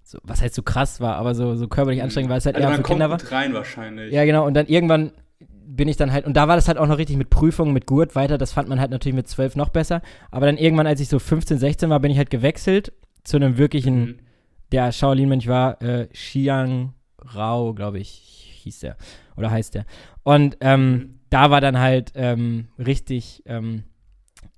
[0.03, 2.69] so was heißt so krass war, aber so, so körperlich anstrengend, weil es halt also
[2.69, 3.19] eher für Kinder war.
[3.31, 4.13] rein wahrscheinlich.
[4.13, 4.47] Ja, genau.
[4.47, 5.13] Und dann irgendwann
[5.71, 7.87] bin ich dann halt, und da war das halt auch noch richtig mit Prüfungen, mit
[7.87, 8.39] Gurt weiter.
[8.39, 10.01] Das fand man halt natürlich mit 12 noch besser.
[10.31, 12.93] Aber dann irgendwann, als ich so 15, 16 war, bin ich halt gewechselt
[13.23, 14.19] zu einem wirklichen, Mhm.
[14.73, 18.97] der Shaolin-Mönch war, äh, Xiang Rao, glaube ich, hieß der.
[19.37, 19.85] Oder heißt der.
[20.29, 23.85] Und ähm, da war dann halt ähm, richtig, ähm,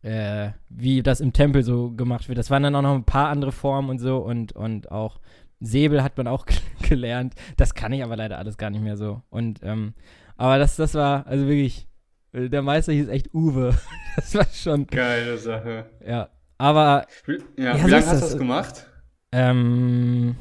[0.03, 2.39] äh, wie das im Tempel so gemacht wird.
[2.39, 5.21] Das waren dann auch noch ein paar andere Formen und so und, und auch
[5.61, 6.45] Säbel hat man auch
[6.89, 7.35] gelernt.
[7.57, 9.23] Das kann ich aber leider alles gar nicht mehr so.
[9.31, 9.95] Und, ähm,
[10.37, 11.87] aber das, das war, also wirklich,
[12.33, 13.73] äh, der Meister hieß echt Uwe.
[14.17, 15.87] Das war schon, Geile Sache.
[16.05, 16.31] ja.
[16.59, 18.31] Aber, Wie, ja, Ja, wie lange hast du das.
[18.31, 18.87] das gemacht?
[19.31, 20.35] ähm,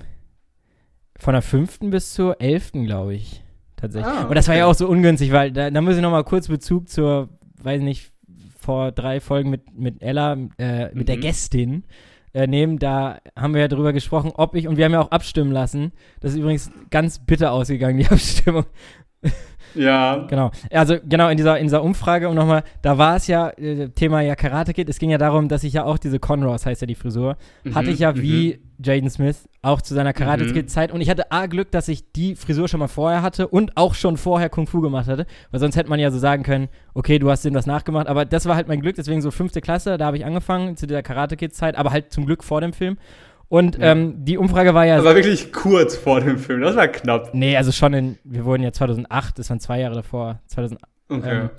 [1.19, 3.43] von der fünften bis zur elften, glaube ich.
[3.79, 4.11] Tatsächlich.
[4.13, 4.59] Ah, Und das war okay.
[4.59, 7.29] ja auch so ungünstig, weil da, da muss ich noch mal kurz Bezug zur,
[7.61, 8.11] weiß nicht,
[8.59, 11.21] vor drei Folgen mit, mit Ella, äh, mit der Mhm.
[11.21, 11.83] Gästin
[12.33, 12.77] äh, nehmen.
[12.77, 15.91] Da haben wir ja drüber gesprochen, ob ich, und wir haben ja auch abstimmen lassen.
[16.19, 18.65] Das ist übrigens ganz bitter ausgegangen, die Abstimmung.
[19.75, 20.25] Ja.
[20.29, 20.51] Genau.
[20.71, 24.21] Also genau in dieser, in dieser Umfrage, um nochmal, da war es ja, äh, Thema
[24.21, 26.87] ja Karate Kid, es ging ja darum, dass ich ja auch diese Conroys, heißt ja
[26.87, 27.37] die Frisur,
[27.73, 28.21] hatte Mhm, ich ja mhm.
[28.21, 30.53] wie Jaden Smith auch zu seiner Karate Mhm.
[30.53, 33.47] Kid Zeit und ich hatte A Glück, dass ich die Frisur schon mal vorher hatte
[33.49, 36.43] und auch schon vorher Kung Fu gemacht hatte, weil sonst hätte man ja so sagen
[36.43, 39.31] können, okay, du hast dem das nachgemacht, aber das war halt mein Glück, deswegen so
[39.31, 42.43] fünfte Klasse, da habe ich angefangen zu dieser Karate Kid Zeit, aber halt zum Glück
[42.43, 42.97] vor dem Film
[43.49, 43.91] und Ja.
[43.91, 46.61] ähm, die Umfrage war ja Das war wirklich kurz vor dem Film.
[46.61, 47.33] Das war knapp.
[47.33, 50.83] Nee, also schon in, wir wurden ja 2008, das waren zwei Jahre davor, 2008.
[51.09, 51.39] Okay.
[51.41, 51.49] Ähm,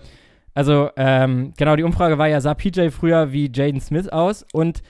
[0.54, 4.44] Also, ähm, genau, die Umfrage war ja, sah PJ früher wie Jaden Smith aus?
[4.52, 4.82] Und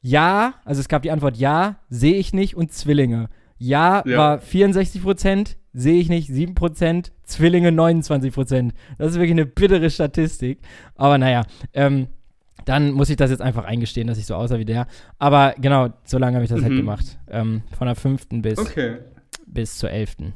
[0.00, 3.28] ja, also es gab die Antwort ja, sehe ich nicht und Zwillinge.
[3.58, 4.18] Ja, Ja.
[4.18, 8.72] war 64 Prozent, sehe ich nicht 7 Prozent, Zwillinge 29 Prozent.
[8.96, 10.60] Das ist wirklich eine bittere Statistik.
[10.94, 11.42] Aber naja,
[11.74, 12.06] ähm,
[12.68, 14.86] dann muss ich das jetzt einfach eingestehen, dass ich so aussah wie der.
[15.18, 16.76] Aber genau, so lange habe ich das halt Mhm.
[16.78, 17.18] gemacht.
[17.30, 18.98] Ähm, von der fünften bis, okay.
[19.46, 20.34] bis zur elften.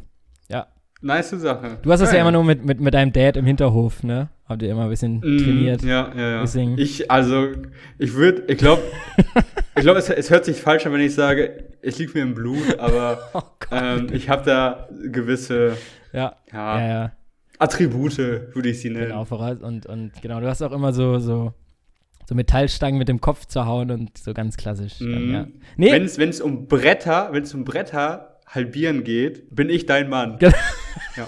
[1.05, 1.79] Nice Sache.
[1.83, 4.29] Du hast das ja immer nur mit, mit, mit deinem Dad im Hinterhof, ne?
[4.49, 5.83] Habt ihr immer ein bisschen Mm, trainiert.
[5.83, 6.41] Ja, ja, ja.
[6.43, 7.49] Deswegen- Ich, also,
[7.99, 8.83] ich würde, ich glaube,
[9.75, 12.35] ich glaube, es, es hört sich falsch an, wenn ich sage, es liegt mir im
[12.35, 15.77] Blut, aber Oh ähm, ich habe da gewisse
[16.13, 17.13] ja, ja, ja, ja.
[17.59, 19.09] Attribute, würde ich sie nennen.
[19.09, 19.57] Genau, voraus.
[19.61, 21.53] Und, und genau, du hast auch immer so, so,
[22.29, 24.99] so Metallstangen mit dem Kopf zu hauen und so ganz klassisch.
[24.99, 25.33] Dann, Mhm.
[25.35, 25.47] ja.
[25.77, 30.39] Nee, Wenn es um Bretter, wenn es um Bretter halbieren geht, bin ich dein Mann.
[31.17, 31.27] Ja.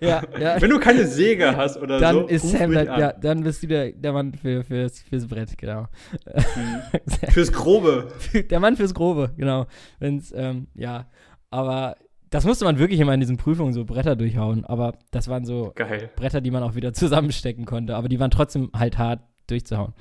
[0.00, 0.60] ja, ja.
[0.60, 2.86] Wenn du keine Säge hast oder dann so, ist Sam, an.
[2.86, 5.86] ja, dann bist du der, der Mann für, fürs, fürs Brett, genau.
[6.24, 7.00] Mhm.
[7.30, 8.08] Fürs Grobe.
[8.50, 9.66] der Mann fürs Grobe, genau.
[9.98, 11.06] Wenn's, ähm, ja,
[11.50, 11.96] aber
[12.30, 15.72] das musste man wirklich immer in diesen Prüfungen so Bretter durchhauen, aber das waren so
[15.74, 16.10] Geil.
[16.16, 19.94] Bretter, die man auch wieder zusammenstecken konnte, aber die waren trotzdem halt hart durchzuhauen.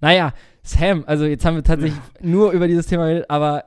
[0.00, 0.32] Naja,
[0.62, 3.64] Sam, also jetzt haben wir tatsächlich nur über dieses Thema geredet, aber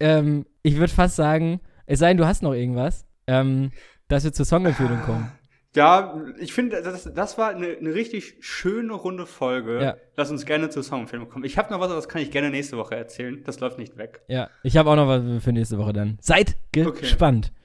[0.00, 3.70] ähm, ich würde fast sagen, es sei denn, du hast noch irgendwas, ähm,
[4.08, 5.30] dass wir zur Songempfehlung kommen.
[5.76, 9.82] Ja, ich finde, das, das war eine, eine richtig schöne runde Folge.
[9.82, 9.96] Ja.
[10.16, 11.44] Lass uns gerne zur Songempfehlung kommen.
[11.44, 13.42] Ich habe noch was, aber das kann ich gerne nächste Woche erzählen.
[13.44, 14.22] Das läuft nicht weg.
[14.26, 16.16] Ja, ich habe auch noch was für nächste Woche dann.
[16.22, 17.00] Seid Okay.
[17.00, 17.52] gespannt.
[17.52, 17.55] Ne-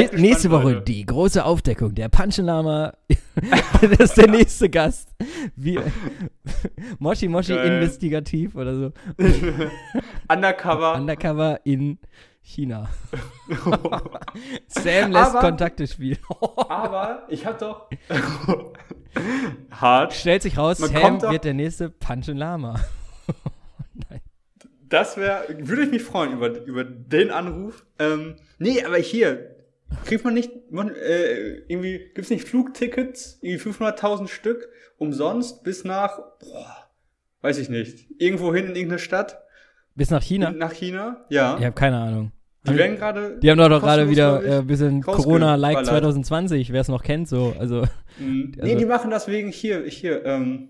[0.00, 0.82] gespannt, nächste Woche Leute.
[0.82, 1.94] die große Aufdeckung.
[1.94, 2.92] Der Punchenlama
[3.80, 5.14] das ist der nächste Gast.
[5.56, 5.78] Wie,
[6.98, 7.72] Moshi Moshi Geil.
[7.74, 8.92] investigativ oder so.
[10.32, 10.94] Undercover.
[10.94, 11.98] Undercover in
[12.42, 12.88] China.
[14.68, 16.18] Sam lässt Aber- Kontakte spielen.
[16.68, 17.88] aber ich habe doch
[19.70, 20.12] hart.
[20.12, 22.80] Stellt sich raus, Man Sam doch- wird der nächste Punchenlama.
[24.88, 27.86] Das wäre, würde ich mich freuen über, über den Anruf.
[27.98, 29.51] Ähm, nee, aber hier
[30.04, 34.68] kriegt man nicht, man, äh, irgendwie gibt's nicht Flugtickets, irgendwie 500.000 Stück
[34.98, 36.76] umsonst bis nach, boah,
[37.42, 39.38] weiß ich nicht, irgendwo hin in irgendeine Stadt
[39.94, 40.50] Bis nach China?
[40.50, 41.24] nach China.
[41.28, 42.32] Ja, Ich habe keine Ahnung.
[42.66, 43.38] die werden gerade.
[43.40, 45.02] Die haben doch, doch gerade wieder ich, äh, ein bisschen.
[45.02, 47.54] Corona-like 2020, wer es noch kennt, so.
[47.58, 47.84] Also,
[48.18, 48.52] Mhm.
[48.58, 50.68] Also- nee, die machen das wegen hier, hier, ähm,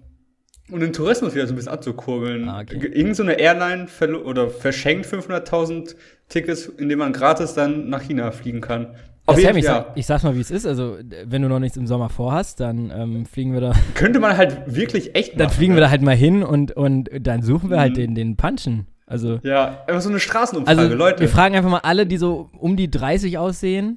[0.70, 2.48] um den Tourismus wieder so ein bisschen anzukurbeln.
[2.48, 2.76] Ah, okay.
[2.92, 3.88] Irgend so eine Airline
[4.24, 5.94] oder verschenkt 500.000
[6.28, 8.94] Tickets, indem man gratis dann nach China fliegen kann.
[9.28, 9.74] Ja, Sam, ich, ja.
[9.74, 10.66] sag, ich sag's mal, wie es ist.
[10.66, 10.96] Also,
[11.26, 14.74] wenn du noch nichts im Sommer vorhast, dann ähm, fliegen wir da, Könnte man halt
[14.74, 15.78] wirklich echt dann machen, fliegen ne?
[15.78, 17.96] wir da halt mal hin und, und dann suchen wir halt Mhm.
[17.96, 18.86] den, den Punchen.
[19.06, 21.20] Also, Ja, einfach so eine Straßenumfrage, also Leute.
[21.20, 23.96] wir fragen einfach mal alle, die so um die 30 aussehen.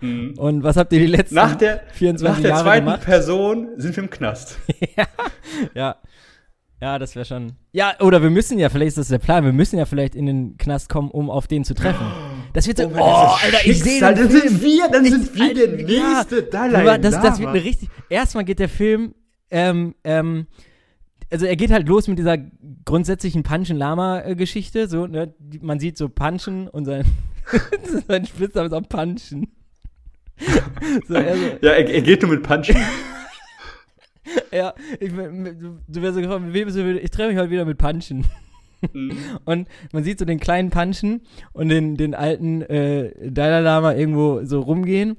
[0.00, 0.34] Mhm.
[0.38, 3.02] Und was habt ihr die letzten Nach der, 24 nach der Jahre zweiten gemacht?
[3.02, 4.58] Person sind wir im Knast.
[5.74, 5.96] Ja.
[6.80, 7.52] Ja, das wäre schon.
[7.70, 10.26] Ja, oder wir müssen ja, vielleicht ist das der Plan, wir müssen ja vielleicht in
[10.26, 12.06] den Knast kommen, um auf den zu treffen.
[12.52, 12.88] Das wird so.
[12.88, 14.48] Oh, Alter, ich sehe den dann Film.
[14.48, 16.14] sind wir, dann sind wir der Alter, ja.
[16.14, 17.50] nächste Dalai Aber das, das wird Lama.
[17.52, 17.88] eine richtig.
[18.08, 19.14] Erstmal geht der Film,
[19.50, 20.46] ähm, ähm,
[21.30, 22.36] also er geht halt los mit dieser
[22.84, 24.86] grundsätzlichen Punchen-Lama-Geschichte.
[24.88, 25.34] So, ne?
[25.60, 27.06] Man sieht so Punchen und sein,
[28.08, 29.50] sein Spitzname ist auch Punchen.
[31.08, 32.76] so, er so, Ja, er, er geht nur mit Punchen.
[34.52, 37.64] ja, ich, du, wärst so gefragt, mit wem bist du, ich treffe mich heute wieder
[37.64, 38.26] mit Punchen.
[38.92, 39.12] Mhm.
[39.44, 41.22] Und man sieht so den kleinen Punchen
[41.52, 45.16] und den, den alten äh, Dalai Lama irgendwo so rumgehen.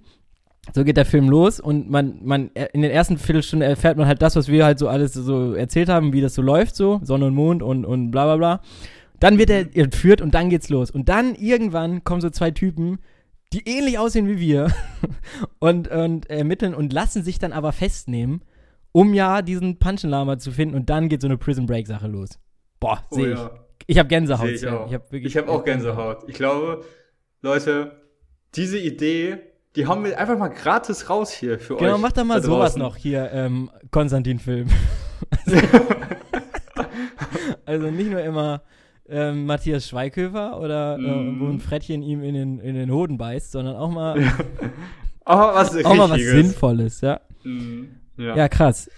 [0.74, 4.22] So geht der Film los und man, man, in den ersten Viertelstunde erfährt man halt
[4.22, 7.26] das, was wir halt so alles so erzählt haben, wie das so läuft, so, Sonne
[7.26, 8.62] und Mond und, und bla bla bla.
[9.20, 10.90] Dann wird er entführt und dann geht's los.
[10.90, 13.00] Und dann irgendwann kommen so zwei Typen,
[13.52, 14.72] die ähnlich aussehen wie wir
[15.60, 18.42] und, und ermitteln und lassen sich dann aber festnehmen,
[18.94, 22.40] um ja diesen Punchenlama zu finden und dann geht so eine Prison Break Sache los.
[22.84, 23.46] Boah, Oh sehe ja.
[23.46, 23.84] ich.
[23.88, 24.46] Ich habe Gänsehaut.
[24.48, 24.88] Sehe ich auch.
[24.88, 26.24] Ich habe Ich habe auch Gänsehaut.
[26.28, 26.84] Ich glaube,
[27.42, 27.92] Leute,
[28.56, 29.38] diese Idee,
[29.76, 31.80] die haben wir einfach mal gratis raus hier für euch.
[31.82, 34.68] Genau, mach doch mal da sowas noch hier, ähm, Konstantin-Film.
[37.66, 38.62] also nicht nur immer
[39.10, 41.40] ähm, Matthias Schweighöfer oder äh, Mhm.
[41.40, 44.18] wo ein Frettchen ihm in den, in den Hoden beißt, sondern auch mal,
[45.26, 46.22] Aber was auch mal was.
[46.22, 47.20] Sinnvolles, ja.
[47.44, 47.96] Mhm.
[48.18, 48.36] Ja.
[48.36, 48.90] Ja, krass.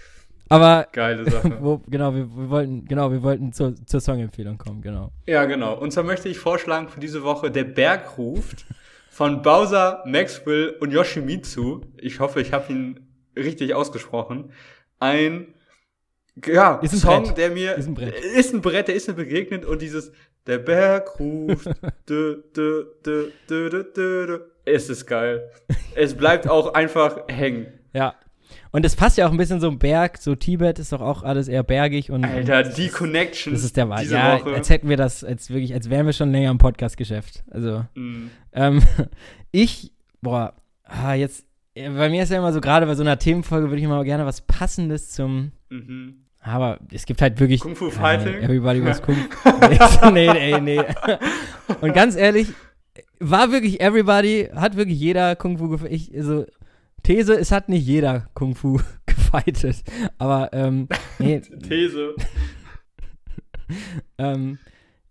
[0.48, 1.58] Aber Geile Sache.
[1.60, 5.10] wo, genau, wir, wir wollten, genau, wir wollten zur, zur Songempfehlung kommen, genau.
[5.26, 5.74] ja, genau.
[5.78, 8.66] Und zwar möchte ich vorschlagen für diese Woche Der Berg ruft
[9.10, 11.80] von Bowser, Maxwell und Yoshimitsu.
[11.98, 13.00] Ich hoffe, ich habe ihn
[13.36, 14.52] richtig ausgesprochen.
[14.98, 15.54] Ein
[16.44, 17.38] ja, Ist ein Song, Brett.
[17.38, 18.14] der mir Ist ein Brett.
[18.14, 20.12] ist ein Brett, der ist mir begegnet und dieses
[20.46, 21.66] Der Berg ruft.
[22.08, 24.40] dü, dü, dü, dü, dü, dü, dü.
[24.66, 25.50] Es ist geil.
[25.94, 27.68] Es bleibt auch einfach hängen.
[27.94, 28.14] Ja.
[28.76, 31.22] Und es passt ja auch ein bisschen so ein Berg, so Tibet ist doch auch
[31.22, 32.24] alles eher bergig und.
[32.26, 33.54] Alter, die Connection.
[33.54, 34.04] Das ist der Wahl.
[34.06, 34.52] Ja, Woche.
[34.54, 37.42] als hätten wir das, als wirklich, als wären wir schon länger im Podcast-Geschäft.
[37.50, 38.26] Also, Mm.
[38.52, 38.82] ähm,
[39.50, 40.52] ich, boah,
[40.84, 43.78] ah, jetzt, äh, bei mir ist ja immer so, gerade bei so einer Themenfolge würde
[43.78, 46.16] ich immer gerne was Passendes zum, Mhm.
[46.40, 47.60] aber es gibt halt wirklich.
[47.62, 48.34] Kung Fu Ah, Fighting?
[48.40, 49.16] Nee, everybody was Kung
[50.12, 50.82] Nee, nee, ey, nee.
[51.80, 52.48] Und ganz ehrlich,
[53.20, 55.78] war wirklich everybody, hat wirklich jeder Kung Fu.
[55.88, 56.44] Ich, also,
[57.06, 59.84] These, es hat nicht jeder Kung Fu gefightet.
[60.18, 60.88] Aber, ähm,
[61.18, 62.14] nee, These.
[64.18, 64.58] ähm,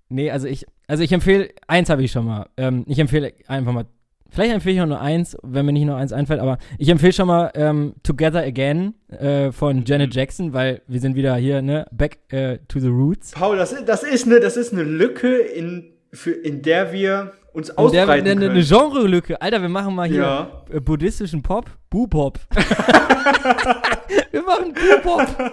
[0.09, 2.47] nee, also ich, also ich empfehle, eins habe ich schon mal.
[2.57, 3.85] Ähm, ich empfehle einfach mal,
[4.29, 7.13] vielleicht empfehle ich auch nur eins, wenn mir nicht nur eins einfällt, aber ich empfehle
[7.13, 11.85] schon mal ähm, Together Again äh, von Janet Jackson, weil wir sind wieder hier, ne,
[11.91, 13.31] back äh, to the roots.
[13.31, 17.33] Paul, das, ist- das, ist eine, das ist eine Lücke, in, für, in der wir
[17.55, 18.51] uns Und der, ausbreiten eine, können.
[18.51, 19.41] eine Genre-Lücke.
[19.41, 20.63] Alter, wir machen mal hier Ja.
[20.71, 22.39] äh, buddhistischen Pop, Boo-Pop.
[24.31, 25.27] wir machen Boo-Pop.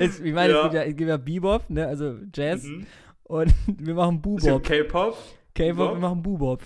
[0.00, 0.58] Ich meine, Ja.
[0.58, 2.64] es gibt ja, es gibt ja Bebop, ne, also Jazz.
[2.64, 2.86] Mhm.
[3.24, 4.62] Und wir machen Boo-Bop.
[4.64, 5.16] K-Pop.
[5.54, 6.60] K-Pop, wir machen Boo-Bop.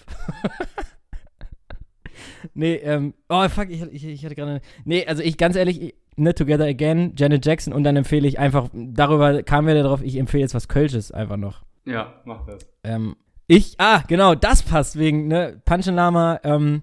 [2.54, 5.94] nee, ähm, oh fuck, ich, ich, ich hatte gerade, nee, also ich, ganz ehrlich, ich,
[6.16, 10.16] ne, Together Again, Janet Jackson und dann empfehle ich einfach, darüber kamen wir darauf, ich
[10.16, 11.62] empfehle jetzt was Kölsches einfach noch.
[11.86, 12.66] Ja, mach das.
[12.84, 13.16] Ähm,
[13.46, 16.82] ich, ah, genau, das passt wegen, ne, Punchenlama, ähm,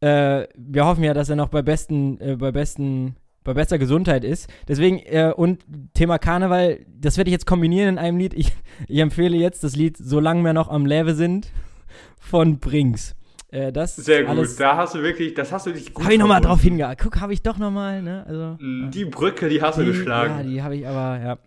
[0.00, 4.24] äh, wir hoffen ja, dass er noch bei besten, äh, bei besten, bei bester Gesundheit
[4.24, 4.50] ist.
[4.68, 5.64] Deswegen, äh, und
[5.94, 8.34] Thema Karneval, das werde ich jetzt kombinieren in einem Lied.
[8.34, 8.52] Ich,
[8.88, 11.50] ich empfehle jetzt das Lied Solange wir noch am Lewe sind
[12.18, 13.14] von Brinks.
[13.52, 14.30] Äh, das Sehr gut.
[14.30, 17.02] alles- da hast du wirklich, das hast du dich gut Habe ich nochmal drauf hingehalten.
[17.04, 18.24] Guck, habe ich doch nochmal, ne?
[18.26, 20.34] Also, Mm, Die Brücke, die hast du die, geschlagen.
[20.38, 21.38] Ja, die habe ich aber, ja.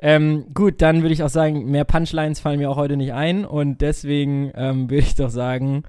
[0.00, 3.44] Ähm, gut, dann würde ich auch sagen, mehr Punchlines fallen mir auch heute nicht ein
[3.44, 5.84] und deswegen ähm, würde ich doch sagen,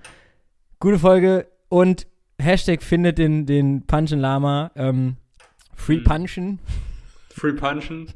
[0.80, 2.08] gute Folge und
[2.40, 5.18] Hashtag findet den, den Punchen Lama, ähm,
[5.74, 6.04] Free Mhm.
[6.04, 6.60] Punchen
[7.30, 8.08] Free Punchen.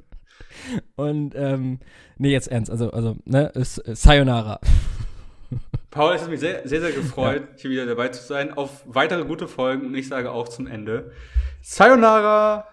[0.96, 1.80] und ähm,
[2.18, 4.60] nee, jetzt ernst, also, also, ne, ist, äh, Sayonara.
[5.92, 8.54] Paul, es hat mich sehr, sehr, sehr gefreut, hier wieder dabei zu sein.
[8.54, 11.12] Auf weitere gute Folgen und ich sage auch zum Ende.
[11.62, 12.66] Sayonara!